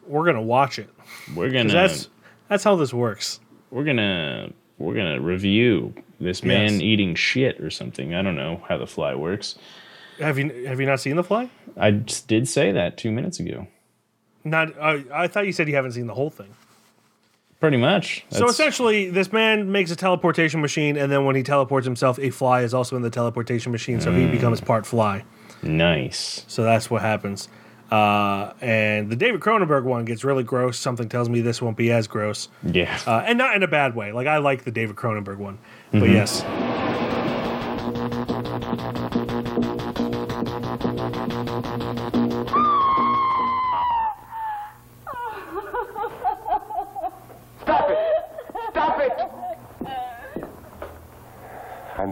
[0.08, 0.90] we're gonna watch it.
[1.36, 2.10] We're gonna That's
[2.48, 3.40] that's how this works.
[3.72, 6.82] we're gonna we're gonna review this man Yes.
[6.82, 8.14] eating shit or something.
[8.16, 9.58] I don't know how the Fly works.
[10.20, 11.50] Have you have you not seen The Fly?
[11.78, 13.68] I just did say that two minutes ago.
[14.44, 14.78] Not.
[14.82, 16.54] I I thought you said you haven't seen the whole thing.
[17.60, 18.24] Pretty much.
[18.30, 22.18] So That's- essentially, this man makes a teleportation machine, and then when he teleports himself,
[22.20, 24.32] a fly is also in the teleportation machine, so he Mm.
[24.32, 25.24] becomes part fly.
[25.62, 26.46] nice.
[26.48, 27.50] So that's what happens.
[27.92, 30.78] Uh, and the David Cronenberg one gets really gross.
[30.78, 32.98] Something tells me this won't be as gross, Yeah.
[33.06, 34.14] uh, and not in a bad way.
[34.14, 35.58] Like I like the David Cronenberg one,
[35.92, 36.00] Mm-hmm.
[36.00, 36.44] but yes.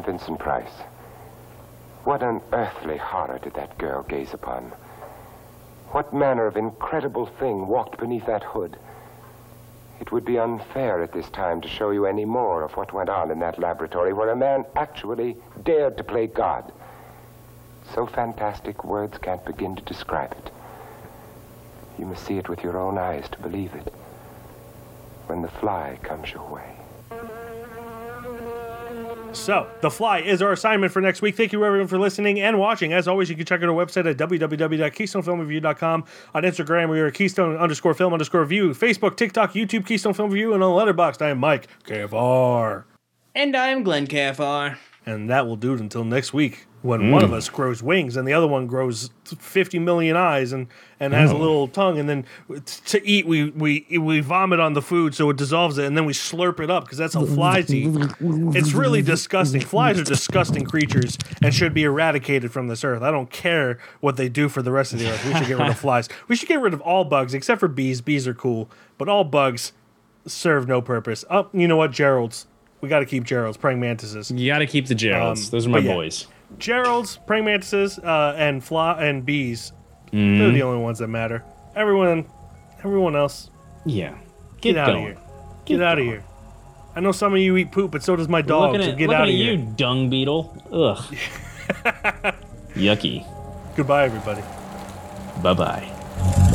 [0.08, 0.72] Vincent Price.
[2.06, 4.72] What unearthly horror did that girl gaze upon?
[5.90, 8.80] What manner of incredible thing walked beneath that hood?
[10.00, 13.10] It would be unfair at this time to show you any more of what went
[13.10, 16.72] on in that laboratory where a man actually dared to play God.
[17.94, 20.52] So fantastic, words can't begin to describe it.
[22.00, 23.94] You must see it with your own eyes to believe it
[25.26, 26.77] when the fly comes your way.
[29.34, 31.36] So, The Fly is our assignment for next week.
[31.36, 32.94] Thank you, everyone, for listening and watching.
[32.94, 36.06] As always, you can check out our website at www.keystonefilmreview.com.
[36.36, 38.70] On Instagram, we are Keystone underscore film underscore review.
[38.72, 42.84] Facebook, TikTok, YouTube, Keystone Film Review, and on Letterboxd, I am Mike KFR.
[43.36, 44.78] And I'm Glen KFR.
[45.06, 48.28] And that will do it until next week when one of us grows wings and
[48.28, 50.68] the other one grows 50 million eyes and,
[51.00, 51.98] and has a little tongue.
[51.98, 52.26] And then
[52.86, 56.06] to eat, we, we, we vomit on the food so it dissolves it and then
[56.06, 57.90] we slurp it up because that's how flies eat.
[58.20, 59.62] It's really disgusting.
[59.62, 63.02] Flies are disgusting creatures and should be eradicated from this earth.
[63.02, 65.26] I don't care what they do for the rest of the earth.
[65.26, 66.10] We should get rid of flies.
[66.28, 68.02] We should get rid of all bugs except for bees.
[68.02, 69.74] Bees are cool, but all bugs
[70.28, 71.26] serve no purpose.
[71.30, 71.92] Oh, you know what?
[71.92, 72.46] Gerald's.
[72.82, 74.30] We got to keep Gerald's praying mantises.
[74.30, 75.46] You got to keep the Geralds.
[75.46, 75.94] Um, Those are my yeah.
[75.94, 76.28] boys.
[76.58, 79.74] Gerald's, praying mantises, uh, and fly and bees.
[80.12, 81.44] They're the only ones that matter.
[81.76, 82.26] Everyone,
[82.80, 83.50] everyone else,
[83.86, 84.16] Yeah.
[84.62, 85.18] get, Get out of here.
[85.66, 86.24] Get, out of here.
[86.96, 88.72] I know some of you eat poop, but so does my dog.
[88.74, 89.68] looking so at, get out of you, here.
[89.76, 90.56] dung beetle.
[90.72, 90.98] Ugh.
[92.76, 93.26] Yucky.
[93.76, 94.42] Goodbye, everybody.
[95.44, 96.54] Bye bye.